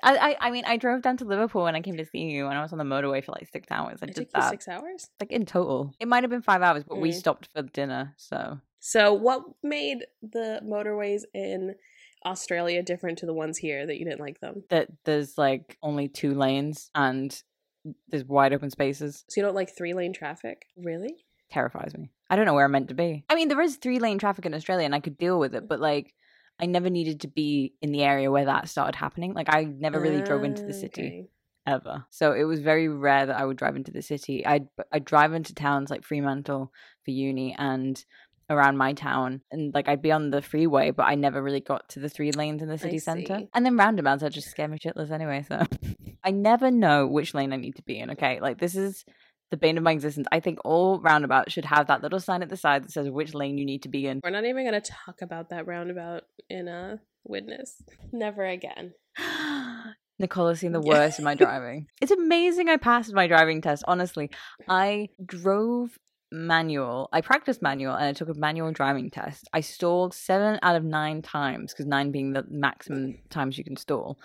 I, 0.02 0.16
I 0.16 0.36
I 0.40 0.50
mean 0.50 0.64
I 0.66 0.76
drove 0.78 1.02
down 1.02 1.18
to 1.18 1.24
Liverpool 1.24 1.64
when 1.64 1.76
I 1.76 1.82
came 1.82 1.98
to 1.98 2.06
see 2.06 2.20
you 2.20 2.46
and 2.46 2.56
I 2.58 2.62
was 2.62 2.72
on 2.72 2.78
the 2.78 2.84
motorway 2.84 3.22
for 3.22 3.32
like 3.32 3.48
six 3.52 3.66
hours. 3.70 3.98
I 4.02 4.06
It 4.06 4.14
did 4.14 4.28
that 4.32 4.48
six 4.48 4.66
hours. 4.66 5.08
like 5.20 5.30
in 5.30 5.44
total. 5.44 5.92
It 6.00 6.08
might 6.08 6.22
have 6.24 6.30
been 6.30 6.40
five 6.42 6.62
hours, 6.62 6.84
but 6.84 6.98
we 6.98 7.10
Mm. 7.10 7.14
stopped 7.14 7.48
for 7.54 7.62
dinner. 7.62 8.14
So 8.16 8.58
So, 8.78 9.12
what 9.12 9.42
made 9.62 10.06
the 10.22 10.62
motorways 10.64 11.24
in 11.34 11.74
Australia 12.24 12.82
different 12.82 13.18
to 13.18 13.26
the 13.26 13.34
ones 13.34 13.58
here 13.58 13.86
that 13.86 13.98
you 13.98 14.06
didn't 14.06 14.20
like 14.20 14.40
them? 14.40 14.64
that 14.70 14.88
there's 15.04 15.36
like 15.36 15.76
only 15.82 16.08
two 16.08 16.34
lanes 16.34 16.90
and 16.94 17.42
there's 18.08 18.24
wide 18.24 18.52
open 18.52 18.70
spaces. 18.70 19.24
So, 19.28 19.40
you 19.40 19.46
don't 19.46 19.54
like 19.54 19.74
three 19.76 19.94
lane 19.94 20.12
traffic? 20.12 20.66
Really? 20.76 21.24
Terrifies 21.50 21.94
me. 21.96 22.10
I 22.28 22.36
don't 22.36 22.46
know 22.46 22.54
where 22.54 22.64
I'm 22.64 22.72
meant 22.72 22.88
to 22.88 22.94
be. 22.94 23.24
I 23.28 23.34
mean, 23.34 23.48
there 23.48 23.60
is 23.60 23.76
three 23.76 23.98
lane 23.98 24.18
traffic 24.18 24.46
in 24.46 24.54
Australia 24.54 24.84
and 24.84 24.94
I 24.94 25.00
could 25.00 25.18
deal 25.18 25.38
with 25.38 25.54
it, 25.54 25.68
but 25.68 25.80
like 25.80 26.14
I 26.60 26.66
never 26.66 26.90
needed 26.90 27.22
to 27.22 27.28
be 27.28 27.74
in 27.80 27.90
the 27.90 28.02
area 28.02 28.30
where 28.30 28.44
that 28.44 28.68
started 28.68 28.94
happening. 28.96 29.32
Like 29.32 29.48
I 29.48 29.64
never 29.64 29.98
really 29.98 30.22
drove 30.22 30.44
into 30.44 30.62
the 30.62 30.74
Ah, 30.74 30.80
city. 30.80 31.02
okay. 31.02 31.28
ever. 31.66 32.04
So 32.10 32.32
it 32.32 32.44
was 32.44 32.60
very 32.60 32.88
rare 32.88 33.26
that 33.26 33.36
I 33.36 33.44
would 33.46 33.56
drive 33.56 33.76
into 33.76 33.90
the 33.92 34.02
city. 34.02 34.44
I'd 34.46 34.68
I'd 34.92 35.04
drive 35.04 35.32
into 35.32 35.54
towns 35.54 35.90
like 35.90 36.04
Fremantle 36.04 36.72
for 37.04 37.10
uni 37.10 37.54
and 37.58 38.04
around 38.50 38.76
my 38.76 38.92
town 38.92 39.40
and 39.50 39.72
like 39.72 39.88
I'd 39.88 40.02
be 40.02 40.12
on 40.12 40.30
the 40.30 40.42
freeway 40.42 40.90
but 40.90 41.04
I 41.04 41.14
never 41.14 41.42
really 41.42 41.60
got 41.60 41.88
to 41.90 42.00
the 42.00 42.08
three 42.08 42.32
lanes 42.32 42.62
in 42.62 42.68
the 42.68 42.76
city 42.76 42.98
center. 42.98 43.42
And 43.54 43.64
then 43.64 43.76
roundabouts 43.76 44.22
are 44.22 44.28
just 44.28 44.50
scare 44.50 44.68
me 44.68 44.78
shitless 44.78 45.10
anyway, 45.10 45.44
so 45.48 45.62
I 46.24 46.32
never 46.32 46.70
know 46.70 47.06
which 47.06 47.32
lane 47.32 47.52
I 47.52 47.56
need 47.56 47.76
to 47.76 47.82
be 47.82 47.98
in, 47.98 48.10
okay? 48.10 48.40
Like 48.40 48.58
this 48.58 48.74
is 48.74 49.04
the 49.50 49.56
bane 49.56 49.78
of 49.78 49.84
my 49.84 49.92
existence. 49.92 50.26
I 50.30 50.40
think 50.40 50.58
all 50.64 51.00
roundabouts 51.00 51.52
should 51.52 51.64
have 51.64 51.86
that 51.88 52.02
little 52.02 52.20
sign 52.20 52.42
at 52.42 52.48
the 52.48 52.56
side 52.56 52.84
that 52.84 52.92
says 52.92 53.08
which 53.08 53.34
lane 53.34 53.58
you 53.58 53.64
need 53.64 53.82
to 53.82 53.88
be 53.88 54.06
in. 54.06 54.20
We're 54.22 54.30
not 54.30 54.44
even 54.44 54.64
going 54.68 54.80
to 54.80 54.92
talk 55.06 55.22
about 55.22 55.50
that 55.50 55.66
roundabout 55.66 56.24
in 56.48 56.68
a 56.68 57.00
witness. 57.24 57.82
Never 58.12 58.44
again. 58.44 58.94
Nicola's 60.18 60.60
seen 60.60 60.72
the 60.72 60.80
worst 60.84 61.18
in 61.18 61.24
my 61.24 61.34
driving. 61.34 61.86
It's 62.00 62.12
amazing 62.12 62.68
I 62.68 62.76
passed 62.76 63.12
my 63.12 63.26
driving 63.26 63.60
test, 63.60 63.84
honestly. 63.88 64.30
I 64.68 65.08
drove 65.24 65.98
manual. 66.32 67.08
I 67.12 67.20
practiced 67.20 67.62
manual 67.62 67.94
and 67.94 68.04
I 68.04 68.12
took 68.12 68.28
a 68.28 68.34
manual 68.34 68.72
driving 68.72 69.10
test. 69.10 69.48
I 69.52 69.60
stalled 69.60 70.14
seven 70.14 70.58
out 70.62 70.76
of 70.76 70.84
nine 70.84 71.22
times, 71.22 71.72
because 71.72 71.86
nine 71.86 72.10
being 72.10 72.32
the 72.32 72.44
maximum 72.48 73.18
times 73.30 73.58
you 73.58 73.64
can 73.64 73.76
stall. 73.76 74.18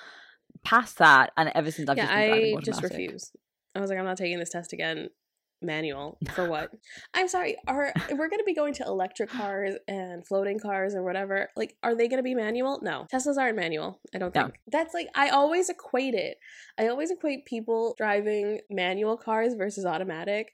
Past 0.64 0.98
that, 1.00 1.32
and 1.38 1.52
ever 1.56 1.72
since 1.72 1.90
I've 1.90 1.98
yeah, 1.98 2.04
just 2.04 2.16
been 2.16 2.26
driving 2.28 2.58
I 2.58 2.62
just 2.62 2.84
refuse. 2.84 3.32
I 3.76 3.82
was 3.82 3.90
like, 3.90 4.00
I'm 4.00 4.06
not 4.06 4.18
taking 4.18 4.40
this 4.40 4.50
test 4.50 4.74
again. 4.74 5.10
Manual 5.62 6.18
for 6.34 6.48
what? 6.48 6.70
I'm 7.14 7.28
sorry. 7.28 7.56
Are 7.66 7.92
we're 8.12 8.30
going 8.30 8.40
to 8.40 8.44
be 8.46 8.54
going 8.54 8.74
to 8.76 8.84
electric 8.84 9.32
cars 9.32 9.74
and 9.88 10.28
floating 10.28 10.60
cars 10.60 10.94
or 10.94 11.02
whatever? 11.02 11.50
Like, 11.56 11.76
are 11.82 11.96
they 11.96 12.08
going 12.08 12.20
to 12.20 12.24
be 12.24 12.36
manual? 12.36 12.82
No, 12.84 13.08
Teslas 13.12 13.38
aren't 13.38 13.56
manual. 13.56 14.00
I 14.14 14.18
don't 14.18 14.36
No. 14.36 14.44
think. 14.44 14.56
That's 14.68 14.94
like 14.94 15.08
I 15.16 15.30
always 15.30 15.70
equate 15.70 16.14
it. 16.14 16.38
I 16.78 16.88
always 16.88 17.10
equate 17.10 17.46
people 17.46 17.96
driving 17.98 18.60
manual 18.70 19.18
cars 19.18 19.56
versus 19.56 19.86
automatic 19.86 20.52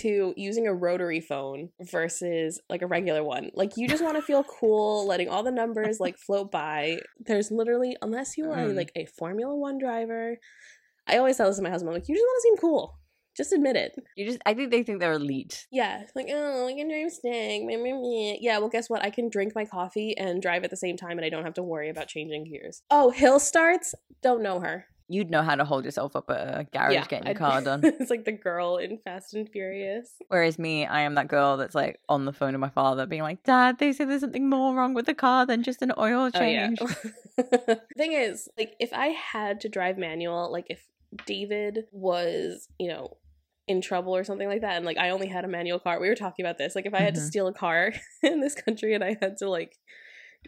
to 0.00 0.34
using 0.36 0.66
a 0.66 0.74
rotary 0.74 1.20
phone 1.20 1.70
versus 1.80 2.60
like 2.68 2.82
a 2.82 2.86
regular 2.86 3.22
one. 3.24 3.50
Like 3.54 3.76
you 3.76 3.88
just 3.88 4.02
want 4.02 4.16
to 4.16 4.22
feel 4.22 4.44
cool, 4.44 5.06
letting 5.06 5.28
all 5.28 5.42
the 5.42 5.50
numbers 5.50 6.00
like 6.00 6.16
float 6.18 6.50
by. 6.50 6.98
There's 7.20 7.50
literally 7.50 7.96
unless 8.02 8.36
you 8.36 8.50
are 8.50 8.58
Mm. 8.58 8.76
like 8.76 8.92
a 8.96 9.06
Formula 9.06 9.54
One 9.54 9.78
driver. 9.78 10.38
I 11.06 11.18
always 11.18 11.36
tell 11.36 11.48
this 11.48 11.56
to 11.56 11.62
my 11.62 11.70
husband, 11.70 11.90
I'm 11.90 11.94
like, 12.00 12.08
you 12.08 12.14
just 12.14 12.24
want 12.24 12.38
to 12.38 12.42
seem 12.42 12.56
cool. 12.56 12.98
Just 13.36 13.52
admit 13.52 13.74
it. 13.76 13.92
You 14.16 14.26
just, 14.26 14.38
I 14.46 14.54
think 14.54 14.70
they 14.70 14.84
think 14.84 15.00
they're 15.00 15.12
elite. 15.14 15.66
Yeah. 15.72 16.04
Like, 16.14 16.28
oh, 16.30 16.68
I 16.68 16.72
can 16.74 16.88
drive 16.88 17.10
stick. 17.10 17.62
meh, 17.64 17.76
meh, 17.76 17.92
meh." 17.92 18.36
Yeah, 18.40 18.58
well, 18.58 18.68
guess 18.68 18.88
what? 18.88 19.02
I 19.04 19.10
can 19.10 19.28
drink 19.28 19.54
my 19.56 19.64
coffee 19.64 20.16
and 20.16 20.40
drive 20.40 20.62
at 20.62 20.70
the 20.70 20.76
same 20.76 20.96
time 20.96 21.18
and 21.18 21.24
I 21.24 21.30
don't 21.30 21.42
have 21.44 21.54
to 21.54 21.62
worry 21.62 21.90
about 21.90 22.06
changing 22.06 22.44
gears. 22.44 22.82
Oh, 22.90 23.10
hill 23.10 23.40
starts? 23.40 23.94
Don't 24.22 24.40
know 24.42 24.60
her. 24.60 24.86
You'd 25.08 25.30
know 25.30 25.42
how 25.42 25.54
to 25.54 25.64
hold 25.66 25.84
yourself 25.84 26.16
up 26.16 26.30
at 26.30 26.36
a 26.60 26.64
garage 26.72 27.08
getting 27.08 27.26
your 27.26 27.30
I'd- 27.32 27.38
car 27.38 27.60
done. 27.62 27.80
it's 27.84 28.08
like 28.10 28.24
the 28.24 28.32
girl 28.32 28.78
in 28.78 28.98
Fast 29.04 29.34
and 29.34 29.48
Furious. 29.48 30.14
Whereas 30.28 30.58
me, 30.58 30.86
I 30.86 31.00
am 31.00 31.14
that 31.16 31.28
girl 31.28 31.56
that's 31.58 31.74
like 31.74 32.00
on 32.08 32.24
the 32.24 32.32
phone 32.32 32.52
to 32.52 32.58
my 32.58 32.70
father, 32.70 33.04
being 33.04 33.22
like, 33.22 33.42
"Dad, 33.42 33.78
they 33.78 33.92
say 33.92 34.04
there's 34.06 34.22
something 34.22 34.48
more 34.48 34.74
wrong 34.74 34.94
with 34.94 35.04
the 35.06 35.14
car 35.14 35.44
than 35.44 35.62
just 35.62 35.82
an 35.82 35.92
oil 35.98 36.30
change." 36.30 36.78
Oh, 36.80 36.88
yeah. 37.38 37.74
Thing 37.96 38.12
is, 38.12 38.48
like, 38.56 38.74
if 38.80 38.92
I 38.92 39.08
had 39.08 39.60
to 39.62 39.68
drive 39.68 39.98
manual, 39.98 40.50
like, 40.50 40.66
if 40.70 40.86
David 41.26 41.84
was, 41.92 42.68
you 42.78 42.88
know, 42.88 43.16
in 43.68 43.80
trouble 43.80 44.14
or 44.16 44.24
something 44.24 44.48
like 44.48 44.60
that, 44.62 44.76
and 44.76 44.84
like 44.86 44.98
I 44.98 45.10
only 45.10 45.26
had 45.26 45.44
a 45.44 45.48
manual 45.48 45.78
car, 45.78 46.00
we 46.00 46.08
were 46.08 46.14
talking 46.14 46.44
about 46.44 46.58
this. 46.58 46.74
Like, 46.74 46.86
if 46.86 46.94
I 46.94 47.00
had 47.00 47.14
to 47.16 47.20
Mhm. 47.20 47.26
steal 47.26 47.46
a 47.46 47.52
car 47.52 47.92
in 48.22 48.40
this 48.40 48.54
country 48.54 48.94
and 48.94 49.02
I 49.04 49.16
had 49.20 49.36
to 49.38 49.48
like 49.50 49.76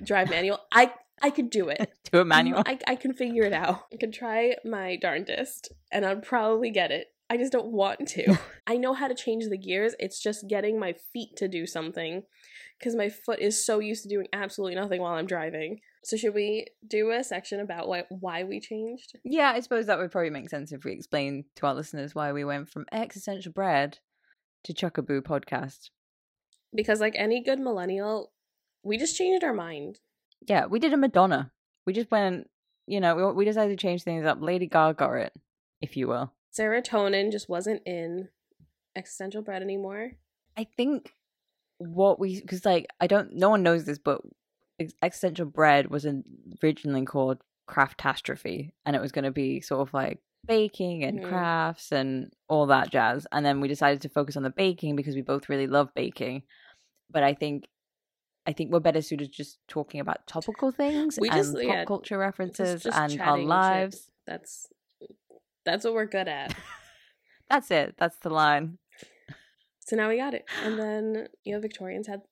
drive 0.03 0.31
manual, 0.31 0.61
I 0.73 0.93
I 1.23 1.31
could 1.31 1.51
do 1.51 1.69
it. 1.69 1.93
to 2.13 2.21
a 2.21 2.25
manual. 2.25 2.63
I 2.67 2.79
I 2.87 2.97
can 2.97 3.15
figure 3.15 3.45
it 3.45 3.53
out. 3.53 3.87
I 3.93 3.97
could 3.97 4.13
try 4.13 4.57
my 4.65 4.97
darndest, 4.97 5.73
and 5.91 6.05
I'd 6.05 6.23
probably 6.23 6.71
get 6.71 6.91
it. 6.91 7.09
I 7.29 7.37
just 7.37 7.53
don't 7.53 7.73
want 7.73 8.07
to. 8.09 8.39
I 8.67 8.77
know 8.77 8.95
how 8.95 9.09
to 9.09 9.15
change 9.15 9.47
the 9.49 9.59
gears. 9.59 9.95
It's 9.99 10.23
just 10.23 10.49
getting 10.49 10.79
my 10.79 10.93
feet 10.93 11.37
to 11.37 11.49
do 11.49 11.67
something 11.67 12.23
because 12.79 12.95
my 12.95 13.09
foot 13.09 13.41
is 13.41 13.65
so 13.65 13.79
used 13.79 14.03
to 14.03 14.09
doing 14.09 14.27
absolutely 14.33 14.75
nothing 14.75 15.01
while 15.01 15.15
I'm 15.15 15.27
driving. 15.27 15.81
So 16.05 16.17
should 16.17 16.35
we 16.35 16.67
do 16.87 17.11
a 17.11 17.25
section 17.25 17.61
about 17.61 17.89
why 17.89 18.05
why 18.09 18.45
we 18.45 18.61
changed? 18.61 19.19
Yeah, 19.25 19.53
I 19.55 19.61
suppose 19.61 19.87
that 19.87 19.99
would 19.99 20.13
probably 20.13 20.31
make 20.31 20.51
sense 20.51 20.73
if 20.73 20.85
we 20.85 20.93
explain 20.93 21.45
to 21.57 21.67
our 21.67 21.75
listeners 21.75 22.15
why 22.15 22.33
we 22.33 22.45
went 22.45 22.69
from 22.69 22.87
existential 22.93 23.53
bread 23.53 23.99
to 24.65 24.73
Chuckaboo 24.73 25.23
podcast. 25.23 25.91
Because 26.75 27.01
like 27.01 27.15
any 27.17 27.43
good 27.43 27.59
millennial, 27.59 28.33
we 28.87 28.97
just 28.99 29.17
changed 29.17 29.45
our 29.45 29.53
mind. 29.55 29.99
Yeah, 30.47 30.67
we 30.67 30.79
did 30.79 30.93
a 30.93 30.97
Madonna. 30.97 31.53
We 31.87 31.93
just 31.93 32.11
went, 32.11 32.49
you 32.87 33.01
know, 33.01 33.15
we, 33.17 33.33
we 33.33 33.45
decided 33.45 33.77
to 33.79 33.83
change 33.83 34.03
things 34.03 34.27
up. 34.27 34.39
Lady 34.41 34.67
Gaga 34.67 35.13
it, 35.15 35.33
if 35.81 35.97
you 35.97 36.09
will. 36.09 36.33
Serotonin 36.57 37.31
just 37.33 37.49
wasn't 37.49 37.83
in 37.87 38.29
existential 38.97 39.43
bread 39.43 39.63
anymore. 39.63 40.13
I 40.57 40.65
think 40.77 41.13
what 41.79 42.19
we 42.19 42.41
because 42.41 42.65
like 42.65 42.87
I 43.01 43.07
don't 43.07 43.35
no 43.35 43.51
one 43.51 43.63
knows 43.63 43.85
this, 43.85 43.99
but 43.99 44.21
existential 45.03 45.47
bread 45.47 45.91
was 45.91 46.07
originally 46.63 47.05
called 47.05 47.39
craftastrophe, 47.69 48.73
and 48.85 48.97
it 48.97 49.03
was 49.03 49.13
going 49.13 49.25
to 49.25 49.31
be 49.33 49.61
sort 49.61 49.87
of 49.87 49.93
like 49.93 50.21
baking 50.47 51.03
and 51.05 51.21
Mhm. 51.21 51.29
crafts 51.29 51.93
and 51.93 52.33
all 52.49 52.67
that 52.67 52.91
jazz. 52.91 53.27
And 53.33 53.45
then 53.45 53.61
we 53.61 53.69
decided 53.69 54.01
to 54.03 54.09
focus 54.09 54.37
on 54.37 54.45
the 54.45 54.51
baking 54.51 54.95
because 54.97 55.15
we 55.17 55.23
both 55.23 55.49
really 55.49 55.67
love 55.67 55.91
baking. 55.95 56.43
But 57.11 57.23
I 57.23 57.35
think. 57.35 57.65
I 58.47 58.53
think 58.53 58.73
we're 58.73 58.81
better 58.81 59.03
suited 59.03 59.33
just 59.33 59.59
talking 59.69 60.01
about 60.01 60.27
topical 60.27 60.71
things 60.71 61.19
We 61.21 61.29
and 61.29 61.37
just- 61.39 61.57
pop 61.57 61.87
culture 61.87 62.19
references 62.19 62.83
just 62.83 62.97
and 62.97 63.13
our 63.13 63.27
chatting 63.27 63.43
shit. 63.43 63.49
lives. 63.49 64.11
That's 64.27 64.69
that's 65.65 65.85
what 65.85 65.95
we're 65.95 66.07
good 66.07 66.29
at. 66.29 66.55
That's 67.51 67.71
it. 67.71 67.95
That's 67.99 68.17
the 68.19 68.31
line. 68.31 68.79
So 69.81 69.95
now 69.97 70.09
we 70.09 70.17
got 70.17 70.35
it. 70.35 70.45
And 70.65 70.79
then 70.79 71.29
you 71.45 71.55
know 71.55 71.61
Victorians 71.61 72.07
had 72.09 72.23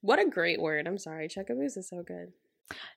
what 0.00 0.18
a 0.20 0.28
great 0.28 0.60
word. 0.60 0.86
I'm 0.86 0.98
sorry. 0.98 1.28
Chuckaboos 1.28 1.76
is 1.76 1.88
so 1.88 2.02
good. 2.04 2.32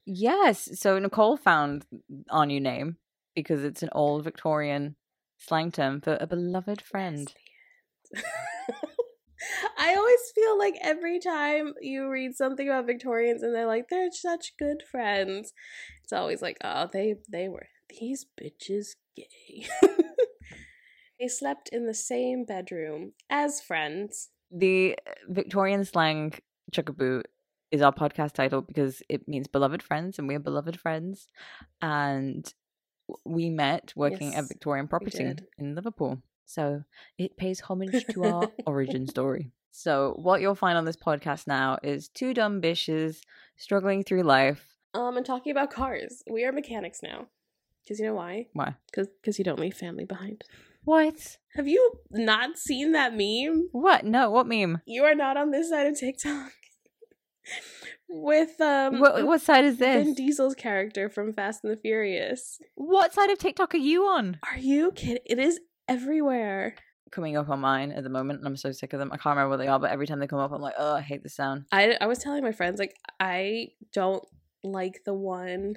Yes. 0.06 0.70
So 0.80 1.00
Nicole 1.00 1.36
found 1.38 1.86
our 2.30 2.46
new 2.46 2.60
name 2.62 2.98
because 3.36 3.64
it's 3.64 3.82
an 3.84 3.90
old 3.92 4.24
Victorian 4.24 4.96
slang 5.38 5.72
term 5.72 6.00
for 6.02 6.18
a 6.22 6.28
beloved 6.28 6.82
friend. 6.82 7.34
I 9.86 9.94
always 9.94 10.32
feel 10.34 10.58
like 10.58 10.78
every 10.82 11.20
time 11.20 11.76
you 11.80 12.10
read 12.10 12.36
something 12.36 12.68
about 12.68 12.88
Victorians 12.88 13.44
and 13.44 13.54
they're 13.54 13.68
like 13.68 13.88
they're 13.88 14.10
such 14.12 14.58
good 14.58 14.82
friends, 14.82 15.54
it's 16.04 16.12
always 16.12 16.42
like 16.42 16.58
oh 16.64 16.90
they 16.92 17.18
they 17.32 17.50
were 17.50 17.68
these 18.00 18.26
bitches 18.42 18.96
gay. 19.16 19.68
they 21.20 21.28
slept 21.28 21.70
in 21.70 21.86
the 21.86 21.94
same 21.94 22.46
bedroom 22.46 23.14
as 23.30 23.62
friends. 23.62 24.30
The 24.50 24.98
Victorian 25.30 25.86
slang 25.86 26.34
chuckaboo 26.72 27.22
is 27.70 27.84
our 27.84 27.94
podcast 27.94 28.32
title 28.34 28.62
because 28.62 29.04
it 29.08 29.28
means 29.28 29.48
beloved 29.48 29.84
friends 29.84 30.18
and 30.18 30.28
we 30.28 30.34
are 30.34 30.40
beloved 30.40 30.80
friends. 30.80 31.28
And 31.80 32.52
we 33.24 33.52
met 33.52 33.94
working 33.96 34.34
at 34.34 34.48
Victorian 34.48 34.88
Property 34.88 35.36
in 35.60 35.76
Liverpool. 35.76 36.24
So 36.46 36.84
it 37.20 37.38
pays 37.38 37.60
homage 37.60 38.06
to 38.12 38.24
our 38.24 38.52
origin 38.66 39.08
story. 39.08 39.52
So 39.78 40.14
what 40.16 40.40
you'll 40.40 40.56
find 40.56 40.78
on 40.78 40.86
this 40.86 40.96
podcast 40.96 41.48
now 41.48 41.78
is 41.84 42.08
two 42.08 42.34
dumb 42.34 42.62
bitches 42.62 43.18
struggling 43.58 44.04
through 44.04 44.24
life. 44.24 44.74
Um, 44.94 45.18
and 45.18 45.26
talking 45.26 45.52
about 45.52 45.70
cars, 45.70 46.24
we 46.32 46.46
are 46.46 46.54
mechanics 46.54 47.02
now. 47.04 47.28
Because 47.84 48.00
you 48.00 48.06
know 48.06 48.14
why? 48.14 48.48
Why? 48.54 48.76
Because 48.90 49.38
you 49.38 49.44
don't 49.44 49.60
leave 49.60 49.76
family 49.76 50.06
behind. 50.06 50.46
What? 50.86 51.38
Have 51.56 51.68
you 51.68 51.92
not 52.10 52.58
seen 52.58 52.94
that 52.94 53.14
meme? 53.14 53.68
What? 53.74 54.06
No, 54.06 54.32
what 54.32 54.48
meme? 54.48 54.82
You 54.86 55.04
are 55.04 55.14
not 55.14 55.36
on 55.36 55.52
this 55.52 55.70
side 55.70 55.88
of 55.88 56.00
TikTok. 56.00 56.52
With 58.08 58.62
um 58.62 59.00
What, 59.00 59.28
what 59.28 59.42
side 59.42 59.66
is 59.66 59.78
this? 59.78 60.06
Vin 60.06 60.14
Diesel's 60.14 60.56
character 60.56 61.10
from 61.10 61.34
Fast 61.34 61.66
and 61.66 61.74
the 61.74 61.78
Furious. 61.78 62.60
What 62.76 63.14
side 63.14 63.30
of 63.30 63.40
TikTok 63.40 63.76
are 63.76 63.78
you 63.80 64.06
on? 64.06 64.40
Are 64.50 64.58
you 64.58 64.94
kidding? 64.94 65.24
It 65.26 65.38
is 65.38 65.60
everywhere. 65.90 66.76
Coming 67.12 67.38
up 67.38 67.50
on 67.50 67.60
mine 67.60 67.92
at 67.92 68.04
the 68.04 68.10
moment, 68.10 68.40
and 68.40 68.48
I'm 68.48 68.58
so 68.58 68.72
sick 68.72 68.94
of 68.94 69.00
them. 69.00 69.10
I 69.12 69.18
can't 69.18 69.36
remember 69.36 69.52
what 69.52 69.58
they 69.58 69.68
are, 69.68 69.80
but 69.80 69.92
every 69.92 70.08
time 70.08 70.20
they 70.20 70.28
come 70.28 70.40
up, 70.40 70.52
I'm 70.52 70.62
like, 70.62 70.74
oh, 70.78 70.96
I 70.96 71.02
hate 71.02 71.24
the 71.24 71.30
sound. 71.30 71.66
I 71.72 71.96
I 72.02 72.08
was 72.08 72.20
telling 72.20 72.44
my 72.44 72.52
friends 72.52 72.80
like 72.80 72.96
I 73.20 73.70
don't 73.94 74.24
like 74.64 75.02
the 75.06 75.14
one. 75.14 75.76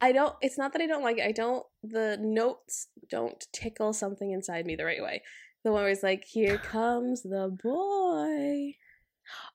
I 0.00 0.12
don't. 0.12 0.34
It's 0.42 0.58
not 0.58 0.72
that 0.74 0.82
I 0.82 0.86
don't 0.86 1.02
like 1.02 1.18
it. 1.18 1.26
I 1.26 1.32
don't. 1.32 1.64
The 1.82 2.18
notes 2.20 2.88
don't 3.08 3.46
tickle 3.52 3.92
something 3.92 4.30
inside 4.30 4.66
me 4.66 4.76
the 4.76 4.84
right 4.84 5.02
way. 5.02 5.22
The 5.64 5.72
one 5.72 5.82
where 5.82 5.90
it's 5.90 6.02
like, 6.02 6.24
"Here 6.24 6.58
comes 6.58 7.22
the 7.22 7.48
boy." 7.62 8.74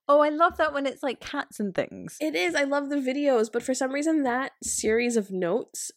Oh, 0.07 0.19
I 0.19 0.29
love 0.29 0.57
that 0.57 0.73
when 0.73 0.85
it's 0.85 1.03
like 1.03 1.21
cats 1.21 1.59
and 1.59 1.73
things. 1.73 2.17
It 2.19 2.35
is. 2.35 2.55
I 2.55 2.63
love 2.63 2.89
the 2.89 2.97
videos, 2.97 3.49
but 3.51 3.63
for 3.63 3.73
some 3.73 3.91
reason, 3.91 4.23
that 4.23 4.51
series 4.61 5.15
of 5.15 5.31
notes, 5.31 5.91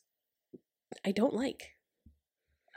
I 1.04 1.10
don't 1.10 1.34
like. 1.34 1.73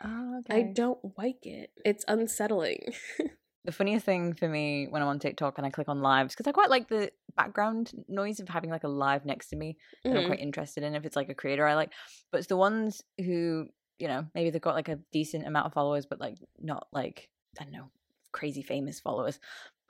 Oh, 0.03 0.43
I 0.49 0.61
don't 0.63 0.99
like 1.17 1.45
it. 1.45 1.71
It's 1.85 2.05
unsettling. 2.07 2.93
The 3.65 3.73
funniest 3.73 4.05
thing 4.05 4.33
for 4.33 4.47
me 4.47 4.87
when 4.89 5.01
I'm 5.01 5.09
on 5.09 5.19
TikTok 5.19 5.57
and 5.57 5.67
I 5.67 5.71
click 5.71 5.89
on 5.89 5.99
lives, 6.01 6.33
because 6.33 6.47
I 6.47 6.53
quite 6.53 6.69
like 6.69 6.87
the 6.87 7.11
background 7.35 7.91
noise 8.07 8.39
of 8.39 8.47
having 8.47 8.69
like 8.69 8.85
a 8.85 8.87
live 8.87 9.25
next 9.25 9.49
to 9.49 9.57
me 9.57 9.75
that 10.05 10.15
I'm 10.15 10.23
Mhm. 10.23 10.27
quite 10.27 10.39
interested 10.39 10.83
in 10.83 10.95
if 10.95 11.03
it's 11.03 11.17
like 11.17 11.27
a 11.27 11.33
creator 11.35 11.67
I 11.67 11.75
like. 11.75 11.91
But 12.31 12.37
it's 12.37 12.47
the 12.47 12.55
ones 12.55 13.01
who, 13.17 13.67
you 13.99 14.07
know, 14.07 14.25
maybe 14.33 14.51
they've 14.51 14.61
got 14.61 14.75
like 14.75 14.87
a 14.87 14.99
decent 15.11 15.45
amount 15.45 15.65
of 15.65 15.73
followers, 15.73 16.05
but 16.05 16.21
like 16.21 16.37
not 16.57 16.87
like, 16.93 17.27
I 17.59 17.65
don't 17.65 17.73
know, 17.73 17.89
crazy 18.31 18.61
famous 18.61 19.01
followers. 19.01 19.37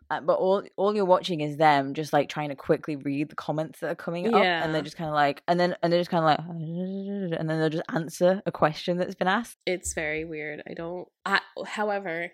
Uh, 0.09 0.21
but 0.21 0.35
all 0.39 0.63
all 0.77 0.95
you're 0.95 1.03
watching 1.03 1.41
is 1.41 1.57
them 1.57 1.93
just 1.93 2.13
like 2.13 2.29
trying 2.29 2.47
to 2.49 2.55
quickly 2.55 2.95
read 2.95 3.29
the 3.29 3.35
comments 3.35 3.79
that 3.81 3.91
are 3.91 3.95
coming 3.95 4.33
up, 4.33 4.41
and 4.41 4.73
they're 4.73 4.81
just 4.81 4.95
kind 4.95 5.09
of 5.09 5.13
like, 5.13 5.43
and 5.47 5.59
then 5.59 5.75
and 5.83 5.91
they're 5.91 5.99
just 5.99 6.09
kind 6.09 6.23
of 6.23 6.27
like, 6.27 6.39
and 7.39 7.49
then 7.49 7.59
they'll 7.59 7.69
just 7.69 7.83
answer 7.93 8.41
a 8.45 8.51
question 8.51 8.97
that's 8.97 9.15
been 9.15 9.27
asked. 9.27 9.57
it's 9.65 9.93
very 9.93 10.23
weird. 10.23 10.63
I 10.69 10.73
don't. 10.73 11.07
I, 11.25 11.41
however, 11.65 12.31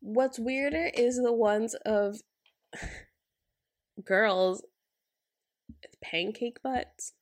what's 0.00 0.38
weirder 0.40 0.90
is 0.92 1.16
the 1.16 1.32
ones 1.32 1.74
of 1.86 2.16
girls 4.04 4.62
with 5.82 6.00
pancake 6.00 6.62
butts, 6.62 7.12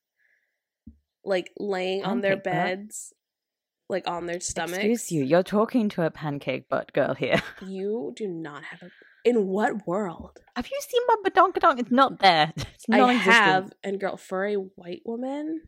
like 1.24 1.50
laying 1.58 2.04
on 2.04 2.20
their 2.20 2.36
Pancake 2.36 2.44
butt? 2.44 2.52
beds, 2.52 3.12
like 3.88 4.08
on 4.08 4.26
their 4.26 4.40
stomachs. 4.40 4.78
Excuse 4.78 5.12
you, 5.12 5.22
you're 5.24 5.42
talking 5.42 5.88
to 5.90 6.02
a 6.02 6.10
pancake 6.10 6.68
butt 6.68 6.92
girl 6.92 7.14
here. 7.14 7.42
You 7.66 8.12
do 8.16 8.26
not 8.26 8.64
have 8.64 8.82
a. 8.82 8.90
In 9.26 9.46
what 9.48 9.86
world? 9.86 10.38
Have 10.54 10.68
you 10.68 10.78
seen 10.88 11.02
my 11.08 11.16
badonkadonk? 11.28 11.80
It's 11.80 11.90
not 11.90 12.20
there. 12.20 12.52
It's 12.74 12.84
I 12.90 12.98
non-existent. 12.98 13.34
have, 13.34 13.72
and 13.82 13.98
girl, 14.00 14.16
for 14.16 14.46
a 14.46 14.54
white 14.54 15.02
woman, 15.04 15.62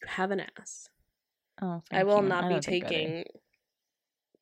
you 0.00 0.08
have 0.08 0.30
an 0.30 0.40
ass. 0.58 0.88
Oh, 1.60 1.82
I 1.92 2.04
will 2.04 2.22
you. 2.22 2.28
not 2.28 2.44
I 2.44 2.48
be 2.48 2.54
don't 2.54 2.64
think 2.64 2.84
I 2.84 2.88
do. 2.88 2.94
taking 2.94 3.24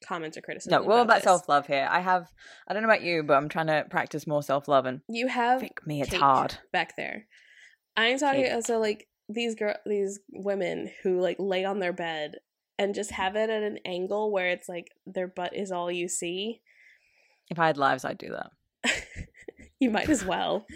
comments 0.07 0.37
or 0.39 0.43
criticism. 0.43 0.71
No, 0.83 0.87
we're 0.87 0.95
all 0.97 1.03
about 1.03 1.23
self 1.23 1.49
love 1.49 1.67
here. 1.67 1.89
I 1.91 2.01
have. 2.01 2.31
I 2.69 2.73
don't 2.75 2.83
know 2.83 2.89
about 2.89 3.03
you, 3.03 3.23
but 3.25 3.35
I'm 3.35 3.49
trying 3.49 3.67
to 3.69 3.85
practice 3.91 4.27
more 4.27 4.43
self 4.43 4.69
love, 4.69 4.87
and 4.87 5.01
You 5.09 5.27
have 5.29 5.61
pick 5.61 5.85
me, 5.87 6.01
it's 6.03 6.15
hard. 6.15 6.57
back 6.73 6.97
there. 6.97 7.27
I'm 7.97 8.19
talking 8.19 8.45
Cake. 8.45 8.53
also 8.55 8.79
like 8.79 9.09
these 9.29 9.55
girl, 9.57 9.75
these 9.85 10.21
women 10.31 10.91
who 11.03 11.21
like 11.21 11.37
lay 11.41 11.65
on 11.65 11.81
their 11.81 11.93
bed 11.95 12.37
and 12.79 12.95
just 12.95 13.11
have 13.13 13.35
it 13.37 13.51
at 13.51 13.63
an 13.63 13.79
angle 13.85 14.31
where 14.31 14.51
it's 14.51 14.69
like 14.69 14.89
their 15.07 15.27
butt 15.27 15.57
is 15.57 15.73
all 15.73 15.91
you 15.91 16.07
see. 16.09 16.61
If 17.51 17.59
I 17.59 17.67
had 17.67 17.77
lives, 17.77 18.05
I'd 18.05 18.19
do 18.19 18.31
that. 18.31 18.95
you 19.81 19.91
might 19.91 20.09
as 20.09 20.25
well. 20.25 20.67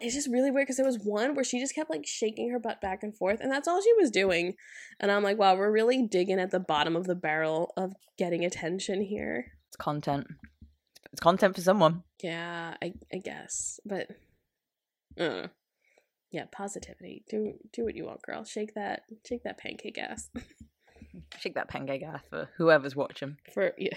it's 0.00 0.14
just 0.14 0.28
really 0.28 0.50
weird 0.50 0.64
because 0.66 0.76
there 0.76 0.86
was 0.86 0.98
one 0.98 1.34
where 1.34 1.44
she 1.44 1.60
just 1.60 1.74
kept 1.74 1.90
like 1.90 2.06
shaking 2.06 2.50
her 2.50 2.58
butt 2.58 2.80
back 2.80 3.02
and 3.02 3.16
forth, 3.16 3.40
and 3.40 3.50
that's 3.50 3.68
all 3.68 3.80
she 3.82 3.92
was 3.94 4.10
doing. 4.10 4.54
And 5.00 5.10
I'm 5.10 5.22
like, 5.22 5.38
wow, 5.38 5.56
we're 5.56 5.70
really 5.70 6.06
digging 6.06 6.40
at 6.40 6.50
the 6.50 6.60
bottom 6.60 6.96
of 6.96 7.06
the 7.06 7.14
barrel 7.14 7.72
of 7.76 7.92
getting 8.18 8.44
attention 8.44 9.02
here. 9.02 9.52
It's 9.68 9.76
content. 9.76 10.26
It's 11.12 11.20
content 11.20 11.54
for 11.54 11.60
someone. 11.60 12.02
Yeah, 12.22 12.74
I 12.82 12.94
I 13.12 13.18
guess, 13.18 13.78
but 13.84 14.08
uh, 15.18 15.48
yeah, 16.30 16.46
positivity. 16.50 17.24
Do 17.28 17.54
do 17.72 17.84
what 17.84 17.94
you 17.94 18.06
want, 18.06 18.22
girl. 18.22 18.44
Shake 18.44 18.74
that 18.74 19.02
shake 19.26 19.44
that 19.44 19.58
pancake 19.58 19.98
ass 19.98 20.30
Shake 21.38 21.54
that 21.54 21.68
pancake 21.68 22.02
ass 22.02 22.22
for 22.28 22.48
whoever's 22.56 22.96
watching. 22.96 23.36
for 23.52 23.72
yeah. 23.78 23.96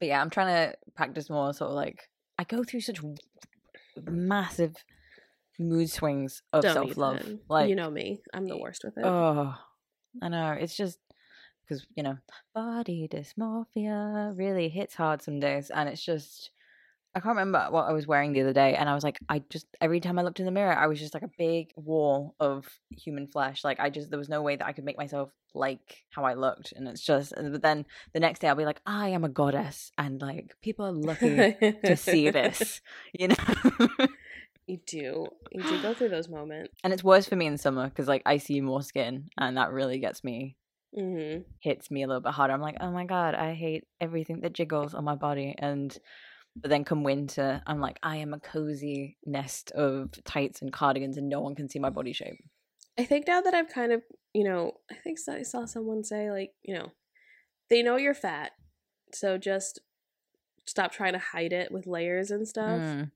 But 0.00 0.08
yeah, 0.08 0.20
I'm 0.20 0.30
trying 0.30 0.70
to 0.70 0.76
practice 0.96 1.30
more. 1.30 1.52
Sort 1.52 1.70
of 1.70 1.76
like 1.76 2.08
I 2.38 2.44
go 2.44 2.64
through 2.64 2.80
such 2.80 3.00
massive 4.06 4.74
mood 5.58 5.90
swings 5.90 6.42
of 6.52 6.62
self 6.62 6.96
love. 6.96 7.22
Like 7.48 7.68
you 7.68 7.76
know 7.76 7.90
me, 7.90 8.22
I'm 8.34 8.46
the 8.46 8.58
worst 8.58 8.82
with 8.82 8.96
it. 8.96 9.04
Oh, 9.04 9.54
I 10.22 10.28
know. 10.28 10.52
It's 10.52 10.76
just 10.76 10.98
because 11.62 11.86
you 11.94 12.02
know, 12.02 12.16
body 12.54 13.08
dysmorphia 13.12 14.36
really 14.36 14.68
hits 14.68 14.94
hard 14.94 15.22
some 15.22 15.38
days, 15.38 15.70
and 15.70 15.88
it's 15.88 16.04
just 16.04 16.50
I 17.14 17.18
can't 17.20 17.36
remember 17.36 17.66
what 17.70 17.88
I 17.88 17.92
was 17.92 18.06
wearing 18.06 18.32
the 18.32 18.42
other 18.42 18.52
day, 18.52 18.76
and 18.76 18.88
I 18.88 18.94
was 18.94 19.02
like, 19.02 19.18
I 19.28 19.42
just 19.50 19.66
every 19.80 19.98
time 19.98 20.18
I 20.18 20.22
looked 20.22 20.38
in 20.38 20.46
the 20.46 20.52
mirror, 20.52 20.72
I 20.72 20.86
was 20.86 21.00
just 21.00 21.12
like 21.12 21.24
a 21.24 21.30
big 21.38 21.72
wall 21.76 22.36
of 22.38 22.66
human 22.90 23.26
flesh. 23.26 23.64
Like 23.64 23.80
I 23.80 23.90
just 23.90 24.10
there 24.10 24.18
was 24.18 24.28
no 24.28 24.42
way 24.42 24.54
that 24.56 24.66
I 24.66 24.72
could 24.72 24.84
make 24.84 24.96
myself 24.96 25.30
like 25.52 26.04
how 26.10 26.24
I 26.24 26.34
looked, 26.34 26.72
and 26.72 26.86
it's 26.86 27.04
just. 27.04 27.32
But 27.36 27.62
then 27.62 27.84
the 28.12 28.20
next 28.20 28.38
day, 28.38 28.48
I'll 28.48 28.54
be 28.54 28.64
like, 28.64 28.80
I 28.86 29.08
am 29.08 29.24
a 29.24 29.28
goddess, 29.28 29.90
and 29.98 30.20
like 30.20 30.54
people 30.62 30.86
are 30.86 30.92
lucky 30.92 31.56
to 31.84 31.96
see 31.96 32.30
this, 32.30 32.80
you 33.12 33.28
know. 33.28 33.36
You 34.66 34.78
do. 34.86 35.26
You 35.50 35.64
do 35.64 35.82
go 35.82 35.94
through 35.94 36.10
those 36.10 36.28
moments. 36.28 36.72
And 36.84 36.92
it's 36.92 37.02
worse 37.02 37.26
for 37.26 37.34
me 37.34 37.46
in 37.46 37.58
summer 37.58 37.88
because 37.88 38.06
like 38.06 38.22
I 38.24 38.36
see 38.36 38.60
more 38.60 38.82
skin, 38.82 39.30
and 39.36 39.56
that 39.56 39.72
really 39.72 39.98
gets 39.98 40.22
me 40.22 40.56
Mm-hmm. 40.96 41.42
hits 41.60 41.88
me 41.88 42.02
a 42.02 42.08
little 42.08 42.20
bit 42.20 42.32
harder. 42.32 42.52
I'm 42.52 42.60
like, 42.60 42.78
oh 42.80 42.90
my 42.90 43.04
god, 43.04 43.34
I 43.36 43.54
hate 43.54 43.84
everything 44.00 44.40
that 44.40 44.52
jiggles 44.52 44.92
on 44.92 45.04
my 45.04 45.14
body. 45.14 45.54
And 45.56 45.96
but 46.56 46.70
then 46.70 46.84
come 46.84 47.04
winter, 47.04 47.62
I'm 47.66 47.80
like, 47.80 47.98
I 48.02 48.16
am 48.16 48.34
a 48.34 48.40
cozy 48.40 49.16
nest 49.24 49.70
of 49.72 50.10
tights 50.24 50.62
and 50.62 50.72
cardigans, 50.72 51.16
and 51.16 51.28
no 51.28 51.40
one 51.40 51.54
can 51.54 51.68
see 51.68 51.78
my 51.78 51.90
body 51.90 52.12
shape. 52.12 52.38
I 52.98 53.04
think 53.04 53.26
now 53.26 53.40
that 53.40 53.54
I've 53.54 53.68
kind 53.68 53.92
of, 53.92 54.02
you 54.34 54.44
know, 54.44 54.72
I 54.90 54.94
think 54.94 55.18
I 55.28 55.42
saw 55.42 55.64
someone 55.64 56.04
say, 56.04 56.30
like, 56.30 56.52
you 56.62 56.74
know, 56.74 56.92
they 57.70 57.82
know 57.82 57.96
you're 57.96 58.14
fat. 58.14 58.52
So 59.12 59.38
just 59.38 59.80
stop 60.66 60.92
trying 60.92 61.14
to 61.14 61.18
hide 61.18 61.52
it 61.52 61.72
with 61.72 61.86
layers 61.86 62.30
and 62.30 62.46
stuff. 62.46 62.80
Mm. 62.80 63.10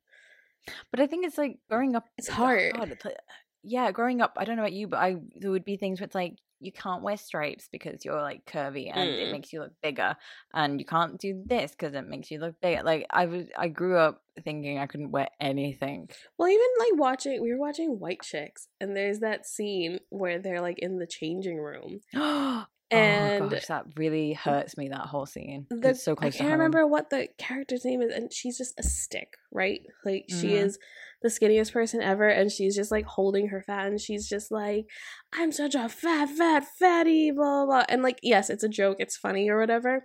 But 0.90 1.00
I 1.00 1.06
think 1.06 1.26
it's 1.26 1.38
like 1.38 1.58
growing 1.68 1.94
up. 1.94 2.06
It's 2.16 2.28
hard. 2.28 2.76
Like- 2.76 3.16
yeah, 3.62 3.90
growing 3.92 4.20
up. 4.20 4.34
I 4.36 4.44
don't 4.44 4.56
know 4.56 4.62
about 4.62 4.72
you, 4.72 4.88
but 4.88 4.98
I 4.98 5.16
there 5.36 5.50
would 5.50 5.64
be 5.64 5.76
things 5.76 6.00
where 6.00 6.06
it's 6.06 6.14
like 6.14 6.36
you 6.64 6.72
can't 6.72 7.02
wear 7.02 7.16
stripes 7.16 7.68
because 7.70 8.04
you're 8.04 8.20
like 8.22 8.44
curvy 8.46 8.90
and 8.92 9.10
it 9.10 9.28
Mm. 9.28 9.32
makes 9.32 9.52
you 9.52 9.60
look 9.60 9.72
bigger, 9.82 10.16
and 10.52 10.80
you 10.80 10.86
can't 10.86 11.18
do 11.20 11.42
this 11.46 11.72
because 11.72 11.94
it 11.94 12.08
makes 12.08 12.30
you 12.30 12.38
look 12.38 12.60
bigger. 12.60 12.82
Like 12.82 13.06
I 13.10 13.26
was, 13.26 13.46
I 13.56 13.68
grew 13.68 13.96
up 13.98 14.22
thinking 14.42 14.78
I 14.78 14.86
couldn't 14.86 15.10
wear 15.12 15.28
anything. 15.40 16.08
Well, 16.38 16.48
even 16.48 16.66
like 16.78 16.98
watching, 16.98 17.40
we 17.42 17.52
were 17.52 17.58
watching 17.58 17.98
White 18.00 18.22
Chicks, 18.22 18.68
and 18.80 18.96
there's 18.96 19.20
that 19.20 19.46
scene 19.46 20.00
where 20.10 20.38
they're 20.40 20.60
like 20.60 20.78
in 20.78 20.98
the 20.98 21.06
changing 21.06 21.58
room. 21.58 22.00
oh 22.92 23.48
gosh, 23.48 23.66
that 23.66 23.84
really 23.96 24.32
hurts 24.34 24.76
me. 24.76 24.88
That 24.88 25.06
whole 25.06 25.26
scene. 25.26 25.66
The, 25.70 25.90
it's 25.90 26.02
so 26.04 26.14
close 26.14 26.34
I 26.34 26.38
can't 26.38 26.52
remember 26.52 26.86
what 26.86 27.10
the 27.10 27.28
character's 27.38 27.84
name 27.84 28.02
is, 28.02 28.12
and 28.14 28.32
she's 28.32 28.58
just 28.58 28.78
a 28.78 28.82
stick, 28.82 29.34
right? 29.52 29.80
Like 30.04 30.24
she 30.28 30.48
Mhm. 30.52 30.64
is 30.64 30.78
the 31.22 31.28
skinniest 31.28 31.72
person 31.72 32.02
ever, 32.02 32.28
and 32.28 32.50
she's 32.50 32.76
just 32.76 32.90
like 32.90 33.06
holding 33.06 33.48
her 33.48 33.62
fat, 33.62 33.86
and 33.86 34.00
she's 34.00 34.28
just 34.28 34.50
like, 34.50 34.86
"I'm 35.32 35.52
such 35.52 35.74
a 35.74 35.88
fat, 35.88 36.28
fat, 36.30 36.64
fatty," 36.78 37.30
blah 37.30 37.64
blah. 37.64 37.66
blah. 37.66 37.84
And 37.88 38.02
like, 38.02 38.18
yes, 38.22 38.50
it's 38.50 38.64
a 38.64 38.68
joke, 38.68 38.96
it's 39.00 39.16
funny 39.16 39.48
or 39.48 39.58
whatever. 39.58 40.04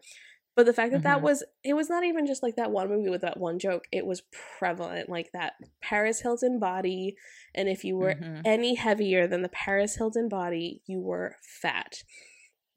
But 0.55 0.65
the 0.65 0.73
fact 0.73 0.91
that 0.91 1.03
that 1.03 1.19
Mhm. 1.19 1.23
was, 1.23 1.43
it 1.63 1.73
was 1.73 1.89
not 1.89 2.03
even 2.03 2.25
just 2.25 2.43
like 2.43 2.57
that 2.57 2.71
one 2.71 2.89
movie 2.89 3.09
with 3.09 3.21
that 3.21 3.37
one 3.39 3.59
joke. 3.59 3.85
It 3.93 4.05
was 4.05 4.23
prevalent, 4.59 5.07
like 5.07 5.29
that 5.31 5.53
Paris 5.81 6.19
Hilton 6.21 6.59
body, 6.59 7.15
and 7.55 7.69
if 7.69 7.85
you 7.85 7.95
were 7.95 8.15
Mhm. 8.15 8.41
any 8.43 8.75
heavier 8.75 9.25
than 9.27 9.41
the 9.41 9.47
Paris 9.49 9.95
Hilton 9.95 10.27
body, 10.27 10.81
you 10.85 10.99
were 10.99 11.35
fat. 11.61 12.03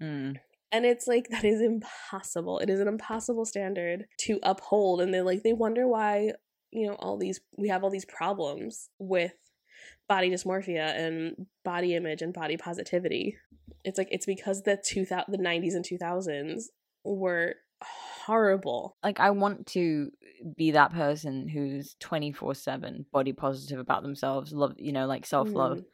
Mm. 0.03 0.37
And 0.73 0.87
it's 0.87 1.07
like 1.07 1.29
that 1.29 1.45
is 1.45 1.61
impossible. 1.61 2.59
It 2.59 2.71
is 2.71 2.81
an 2.81 2.89
impossible 2.89 3.45
standard 3.45 4.07
to 4.21 4.41
uphold 4.43 5.01
and 5.01 5.13
they 5.13 5.21
like 5.21 5.43
they 5.43 5.53
wonder 5.53 5.87
why, 5.87 6.33
you 6.71 6.87
know, 6.87 6.95
all 6.95 7.19
these 7.19 7.41
we 7.57 7.69
have 7.69 7.85
all 7.85 7.91
these 7.91 8.07
problems 8.07 8.89
with 8.99 9.35
body 10.09 10.31
dysmorphia 10.31 10.97
and 10.97 11.47
body 11.65 11.95
image 11.95 12.23
and 12.23 12.33
body 12.33 12.57
positivity. 12.57 13.37
It's 13.85 13.99
like 13.99 14.09
it's 14.11 14.27
because 14.27 14.63
the 14.63 14.79
2000 14.83 15.27
the 15.29 15.39
90s 15.39 15.75
and 15.75 15.85
2000s 15.85 16.71
were 17.05 17.55
horrible. 17.83 18.97
like 19.03 19.21
I 19.21 19.31
want 19.31 19.67
to 19.69 20.11
be 20.57 20.71
that 20.73 20.93
person 20.93 21.49
who's 21.49 21.97
24/7 22.01 23.07
body 23.13 23.33
positive 23.33 23.79
about 23.79 24.03
themselves, 24.03 24.53
love, 24.53 24.75
you 24.79 24.93
know, 24.93 25.07
like 25.07 25.27
self-love. 25.27 25.79
Mhm. 25.79 25.85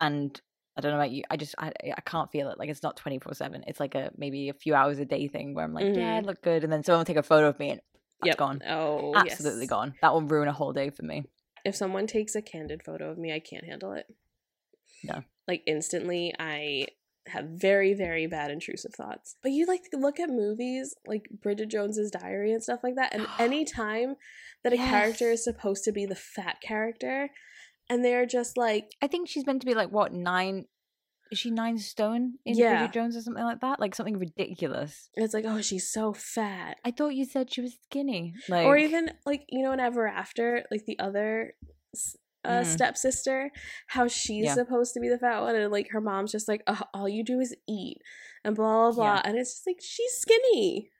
And 0.00 0.40
I 0.76 0.80
don't 0.80 0.92
know 0.92 0.98
about 0.98 1.10
you. 1.10 1.22
I 1.30 1.36
just 1.36 1.54
I 1.58 1.72
I 1.96 2.00
can't 2.00 2.30
feel 2.30 2.48
it. 2.48 2.58
Like 2.58 2.68
it's 2.68 2.82
not 2.82 2.96
24/7. 2.96 3.64
It's 3.66 3.80
like 3.80 3.94
a 3.94 4.10
maybe 4.16 4.48
a 4.48 4.54
few 4.54 4.74
hours 4.74 4.98
a 4.98 5.04
day 5.04 5.28
thing 5.28 5.54
where 5.54 5.64
I'm 5.64 5.74
like, 5.74 5.94
yeah, 5.94 6.14
I 6.14 6.18
mm-hmm. 6.18 6.26
look 6.26 6.42
good 6.42 6.64
and 6.64 6.72
then 6.72 6.82
someone 6.82 7.00
will 7.00 7.04
take 7.04 7.16
a 7.16 7.22
photo 7.22 7.48
of 7.48 7.58
me 7.58 7.70
and 7.70 7.80
that's 8.22 8.28
Yep. 8.30 8.36
gone. 8.38 8.62
Oh, 8.68 9.14
Absolutely 9.16 9.62
yes. 9.62 9.70
gone. 9.70 9.94
That 10.00 10.12
will 10.12 10.22
ruin 10.22 10.48
a 10.48 10.52
whole 10.52 10.72
day 10.72 10.90
for 10.90 11.02
me. 11.02 11.24
If 11.64 11.74
someone 11.74 12.06
takes 12.06 12.34
a 12.34 12.42
candid 12.42 12.82
photo 12.82 13.10
of 13.10 13.18
me, 13.18 13.32
I 13.32 13.40
can't 13.40 13.64
handle 13.64 13.92
it. 13.92 14.06
No. 15.04 15.22
Like 15.48 15.62
instantly, 15.66 16.32
I 16.38 16.86
have 17.28 17.46
very, 17.46 17.94
very 17.94 18.26
bad 18.26 18.50
intrusive 18.50 18.94
thoughts. 18.94 19.36
But 19.42 19.52
you 19.52 19.66
like 19.66 19.90
to 19.90 19.96
look 19.96 20.18
at 20.20 20.28
movies 20.28 20.94
like 21.06 21.28
Bridget 21.42 21.70
Jones's 21.70 22.10
Diary 22.10 22.52
and 22.52 22.62
stuff 22.62 22.80
like 22.82 22.96
that, 22.96 23.14
and 23.14 23.26
any 23.38 23.64
time 23.64 24.16
that 24.62 24.72
a 24.72 24.76
character 24.76 25.30
is 25.30 25.44
supposed 25.44 25.84
to 25.84 25.92
be 25.92 26.06
the 26.06 26.14
fat 26.14 26.60
character, 26.60 27.30
and 27.92 28.04
they're 28.04 28.26
just 28.26 28.56
like, 28.56 28.92
I 29.02 29.06
think 29.06 29.28
she's 29.28 29.44
meant 29.46 29.60
to 29.62 29.66
be 29.66 29.74
like 29.74 29.90
what, 29.90 30.12
9 30.12 30.64
is 31.30 31.38
she 31.38 31.50
9 31.50 31.78
stone 31.78 32.34
in 32.44 32.56
Yeah. 32.58 32.76
Bridget 32.78 32.92
Jones 32.94 33.16
or 33.16 33.22
something 33.22 33.42
like 33.44 33.60
that? 33.60 33.80
Like 33.80 33.94
something 33.94 34.18
ridiculous. 34.18 35.08
it's 35.14 35.32
like, 35.34 35.44
oh, 35.46 35.60
she's 35.62 35.90
so 35.90 36.12
fat. 36.12 36.76
I 36.84 36.90
thought 36.90 37.14
you 37.14 37.24
said 37.24 37.52
she 37.52 37.60
was 37.62 37.74
skinny. 37.84 38.34
Like 38.48 38.66
or 38.66 38.76
even 38.76 39.10
like 39.24 39.44
you 39.48 39.62
know 39.64 39.72
in 39.72 39.80
ever 39.80 40.06
after 40.06 40.64
like 40.70 40.84
the 40.86 40.98
other 40.98 41.54
uh, 42.44 42.60
Mhm. 42.62 42.66
stepsister 42.66 43.50
how 43.86 44.08
she's 44.08 44.44
Yeah. 44.46 44.54
supposed 44.54 44.94
to 44.94 45.00
be 45.00 45.08
the 45.08 45.18
fat 45.18 45.40
one 45.40 45.54
and 45.56 45.70
like 45.72 45.88
her 45.90 46.00
mom's 46.00 46.32
just 46.32 46.48
like 46.48 46.62
"Ugh, 46.66 46.84
all 46.92 47.08
you 47.08 47.22
do 47.24 47.38
is 47.40 47.54
eat 47.68 47.98
and 48.44 48.56
blah 48.56 48.90
blah 48.90 48.92
blah 48.92 49.14
Yeah. 49.14 49.22
and 49.24 49.38
it's 49.38 49.52
just 49.54 49.66
like 49.66 49.80
she's 49.80 50.12
skinny 50.24 50.90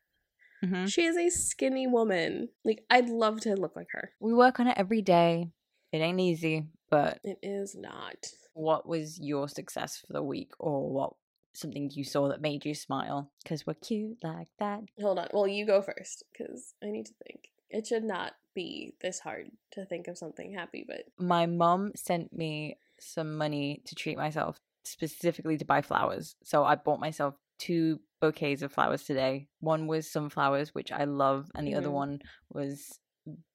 Mhm. 0.64 0.88
she 0.88 1.02
is 1.04 1.16
a 1.16 1.28
skinny 1.30 1.86
woman 1.88 2.48
like 2.64 2.84
i'd 2.90 3.08
love 3.08 3.40
to 3.40 3.56
look 3.56 3.74
like 3.74 3.88
her 3.90 4.12
we 4.20 4.32
work 4.32 4.60
on 4.60 4.68
it 4.68 4.78
every 4.78 5.02
day. 5.02 5.50
It 5.92 5.98
ain't 5.98 6.20
easy, 6.20 6.68
but 6.92 7.18
it 7.24 7.38
is 7.42 7.74
not. 7.74 8.20
what 8.54 8.86
was 8.86 9.18
your 9.18 9.48
success 9.48 9.96
for 10.06 10.12
the 10.12 10.22
week 10.22 10.52
or 10.58 10.88
what 10.90 11.14
something 11.54 11.90
you 11.92 12.04
saw 12.04 12.28
that 12.28 12.40
made 12.40 12.64
you 12.64 12.74
smile? 12.74 13.30
Because 13.42 13.66
we're 13.66 13.74
cute 13.74 14.18
like 14.22 14.48
that. 14.58 14.80
Hold 15.00 15.18
on 15.18 15.28
well 15.32 15.48
you 15.48 15.66
go 15.66 15.82
first 15.82 16.22
because 16.32 16.74
i 16.82 16.86
need 16.86 17.06
to 17.06 17.14
think. 17.26 17.48
It 17.70 17.86
should 17.86 18.04
not 18.04 18.32
be 18.54 18.94
this 19.00 19.18
hard 19.20 19.46
to 19.72 19.84
think 19.86 20.06
of 20.08 20.18
something 20.18 20.52
happy 20.52 20.84
but 20.86 21.02
my 21.18 21.46
mom 21.46 21.92
sent 21.96 22.32
me 22.32 22.78
some 23.00 23.36
money 23.38 23.82
to 23.86 23.94
treat 23.94 24.16
myself 24.18 24.60
specifically 24.84 25.56
to 25.58 25.64
buy 25.64 25.80
flowers 25.80 26.34
so 26.44 26.62
i 26.64 26.74
bought 26.74 27.00
myself 27.00 27.34
two 27.58 27.98
bouquets 28.20 28.62
of 28.62 28.72
flowers 28.72 29.02
today. 29.04 29.46
One 29.60 29.86
was 29.86 30.10
sunflowers 30.10 30.74
which 30.74 30.90
i 30.92 31.04
love 31.04 31.50
and 31.54 31.66
the 31.66 31.74
other 31.76 31.88
Mhm. 31.88 31.92
one 32.04 32.18
was 32.52 32.98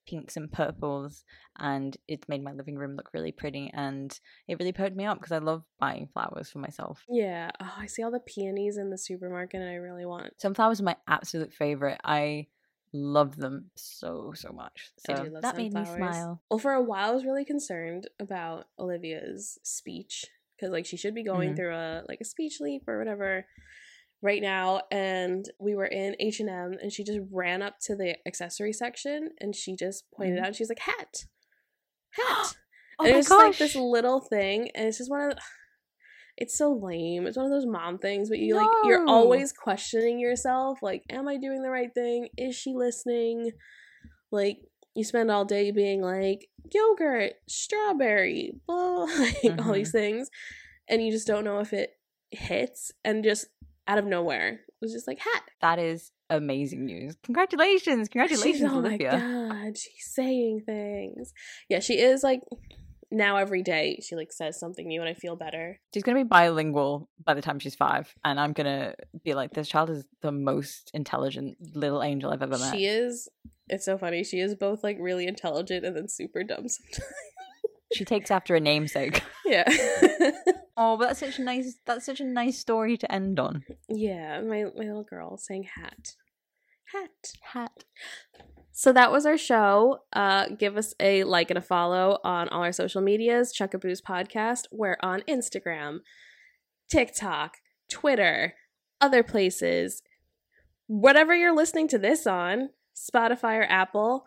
pinks 0.08 0.38
and 0.38 0.52
purples 0.52 1.26
and 1.60 1.98
it 2.08 2.28
made 2.30 2.42
my 2.44 2.54
living 2.54 2.78
room 2.78 2.96
look 2.96 3.10
really 3.14 3.32
pretty 3.32 3.70
and 3.74 4.20
it 4.48 4.58
really 4.58 4.72
perked 4.72 4.96
me 4.96 5.06
up 5.06 5.18
because 5.20 5.34
i 5.34 5.38
love 5.38 5.64
buying 5.80 6.08
flowers 6.14 6.50
for 6.50 6.60
myself 6.60 7.04
yeah 7.10 7.52
oh, 7.60 7.74
i 7.78 7.86
see 7.86 8.02
all 8.04 8.12
the 8.12 8.20
peonies 8.22 8.78
in 8.78 8.90
the 8.90 8.98
supermarket 8.98 9.60
and 9.60 9.70
i 9.70 9.76
really 9.76 10.06
want 10.06 10.32
Sunflowers 10.40 10.80
are 10.80 10.84
my 10.86 10.96
absolute 11.08 11.52
favorite. 11.54 12.00
I 12.06 12.48
love 12.94 13.36
them 13.36 13.70
so 13.76 14.32
so 14.34 14.52
much. 14.54 14.92
I 15.10 15.14
So 15.14 15.26
do 15.26 15.30
love 15.30 15.42
that 15.44 15.58
made 15.58 15.74
me 15.74 15.84
smile. 15.86 16.42
Well, 16.50 16.60
for 16.60 16.72
a 16.72 16.82
while, 16.82 17.12
I 17.12 17.14
was 17.14 17.26
really 17.26 17.44
concerned 17.46 18.08
about 18.20 18.68
Olivia's 18.80 19.60
speech 19.64 20.26
because, 20.56 20.72
like, 20.72 20.86
she 20.86 20.96
should 20.98 21.14
be 21.14 21.24
going 21.24 21.52
Mhm. 21.52 21.58
through 21.58 21.74
a 21.76 22.04
like 22.08 22.22
a 22.22 22.26
speech 22.26 22.60
leap 22.62 22.88
or 22.88 22.98
whatever 22.98 23.46
right 24.22 24.42
now. 24.42 24.82
And 24.92 25.46
we 25.60 25.76
were 25.76 25.86
in 25.86 26.16
H 26.20 26.40
and 26.40 26.50
M, 26.50 26.76
and 26.82 26.92
she 26.92 27.04
just 27.04 27.20
ran 27.32 27.62
up 27.62 27.76
to 27.82 27.96
the 27.96 28.16
accessory 28.28 28.74
section 28.74 29.30
and 29.40 29.56
she 29.56 29.76
just 29.76 30.06
pointed 30.16 30.40
Mhm. 30.40 30.46
out. 30.48 30.56
She's 30.56 30.70
like, 30.70 30.80
"Hat, 30.80 31.26
hat." 32.12 32.56
Oh 33.00 33.06
and 33.06 33.16
it's 33.16 33.30
like 33.30 33.58
this 33.58 33.76
little 33.76 34.20
thing, 34.22 34.72
and 34.74 34.88
it's 34.88 34.98
just 34.98 35.10
one 35.12 35.22
of. 35.22 35.36
The, 35.36 35.42
it's 36.38 36.58
so 36.58 36.72
lame. 36.74 37.26
It's 37.28 37.38
one 37.38 37.46
of 37.46 37.52
those 37.52 37.66
mom 37.66 37.98
things, 38.00 38.30
but 38.30 38.40
you 38.40 38.56
like 38.56 38.68
you're 38.86 39.08
always 39.08 39.52
questioning 39.54 40.20
yourself. 40.20 40.80
Like, 40.82 41.04
am 41.10 41.28
I 41.28 41.38
doing 41.38 41.62
the 41.62 41.70
right 41.70 41.94
thing? 41.94 42.30
Is 42.38 42.56
she 42.56 42.74
listening? 42.74 43.52
Like, 44.32 44.58
you 44.96 45.04
spend 45.04 45.30
all 45.32 45.46
day 45.46 45.70
being 45.72 46.02
like 46.02 46.48
yogurt, 46.74 47.34
strawberry, 47.48 48.54
blah, 48.68 49.04
like 49.20 49.66
all 49.66 49.74
these 49.74 49.92
things, 49.92 50.30
and 50.90 51.04
you 51.04 51.12
just 51.12 51.28
don't 51.28 51.44
know 51.46 51.60
if 51.60 51.74
it 51.74 51.92
hits. 52.32 52.92
And 53.06 53.24
just 53.24 53.46
out 53.88 53.98
of 53.98 54.06
nowhere, 54.06 54.50
it 54.50 54.60
was 54.82 54.92
just 54.94 55.08
like 55.08 55.20
hat. 55.20 55.44
that 55.62 55.80
is 55.80 56.12
amazing 56.30 56.86
news. 56.86 57.16
Congratulations. 57.24 58.10
Congratulations, 58.10 58.58
She's, 58.58 58.64
oh 58.64 58.82
my 58.82 58.90
Olivia. 58.90 59.12
god, 59.12 59.78
she's 59.78 60.06
saying 60.14 60.64
things. 60.66 61.34
Yeah, 61.70 61.80
she 61.80 62.00
is 62.00 62.24
like 62.24 62.42
now 63.10 63.38
every 63.38 63.64
day 63.64 64.00
she 64.04 64.16
like 64.18 64.34
says 64.34 64.60
something 64.60 64.86
new 64.88 65.00
and 65.00 65.10
I 65.10 65.14
feel 65.14 65.36
better. 65.36 65.80
She's 65.94 66.04
gonna 66.04 66.20
be 66.20 66.24
bilingual 66.28 67.10
by 67.24 67.34
the 67.34 67.42
time 67.42 67.60
she's 67.60 67.76
five, 67.76 68.14
and 68.26 68.40
I'm 68.40 68.54
gonna 68.54 68.96
be 69.24 69.34
like, 69.34 69.54
this 69.54 69.68
child 69.70 69.90
is 69.90 70.06
the 70.22 70.32
most 70.32 70.92
intelligent 70.94 71.58
little 71.76 72.04
angel 72.04 72.32
I've 72.32 72.42
ever 72.42 72.58
met. 72.58 72.76
She 72.76 72.86
is 72.86 73.30
it's 73.70 73.86
so 73.86 73.98
funny. 73.98 74.24
She 74.24 74.40
is 74.40 74.56
both 74.56 74.84
like 74.84 74.98
really 75.00 75.28
intelligent 75.28 75.86
and 75.86 75.96
then 75.96 76.08
super 76.08 76.44
dumb 76.44 76.68
sometimes. 76.68 77.12
She 77.94 78.06
takes 78.06 78.32
after 78.32 78.56
a 78.56 78.60
namesake. 78.60 79.24
yeah. 79.46 79.64
Oh, 80.80 80.96
but 80.96 81.08
that's 81.08 81.22
such 81.22 81.40
a 81.40 81.42
nice. 81.42 81.76
That's 81.88 82.06
such 82.06 82.20
a 82.20 82.24
nice 82.24 82.60
story 82.60 82.98
to 82.98 83.12
end 83.12 83.40
on. 83.40 83.64
yeah, 83.90 84.40
my 84.42 84.66
my 84.76 84.84
little 84.86 85.04
girl 85.04 85.36
saying 85.36 85.64
hat. 85.76 86.14
Hat. 86.94 87.34
Hat. 87.42 87.84
So 88.74 88.94
that 88.94 89.12
was 89.12 89.26
our 89.26 89.40
show. 89.40 90.02
Uh, 90.14 90.50
give 90.50 90.78
us 90.78 90.94
a 91.00 91.24
like 91.24 91.50
and 91.50 91.58
a 91.58 91.62
follow 91.62 92.20
on 92.24 92.48
all 92.50 92.62
our 92.62 92.72
social 92.72 93.02
medias. 93.02 93.52
Chuckaboos 93.60 94.04
Podcast. 94.04 94.66
We're 94.72 94.98
on 95.02 95.22
Instagram, 95.28 96.02
TikTok, 96.92 97.58
Twitter, 97.90 98.54
other 99.02 99.24
places. 99.24 100.04
Whatever 100.86 101.36
you're 101.36 101.56
listening 101.56 101.88
to 101.88 101.98
this 101.98 102.28
on, 102.28 102.70
Spotify 102.96 103.58
or 103.58 103.64
Apple, 103.68 104.26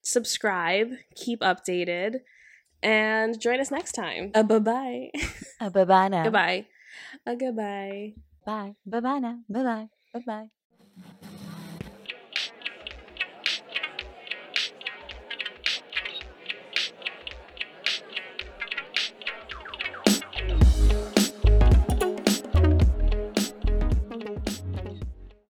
subscribe, 0.00 0.92
keep 1.14 1.40
updated. 1.40 2.20
And 2.82 3.38
join 3.40 3.60
us 3.60 3.70
next 3.70 3.92
time. 3.92 4.30
Uh, 4.34 4.42
bye 4.42 4.58
bye. 4.58 5.10
Uh, 5.60 5.68
bye 5.70 5.84
bye 5.84 6.08
now. 6.08 6.24
goodbye. 6.24 6.66
Uh, 7.26 7.34
goodbye. 7.34 8.14
Bye. 8.46 8.74
Bye 8.86 9.00
bye 9.00 9.18
now. 9.18 9.38
Bye 9.48 9.62
bye. 9.62 9.88
Bye 10.14 10.22
bye. 10.26 10.50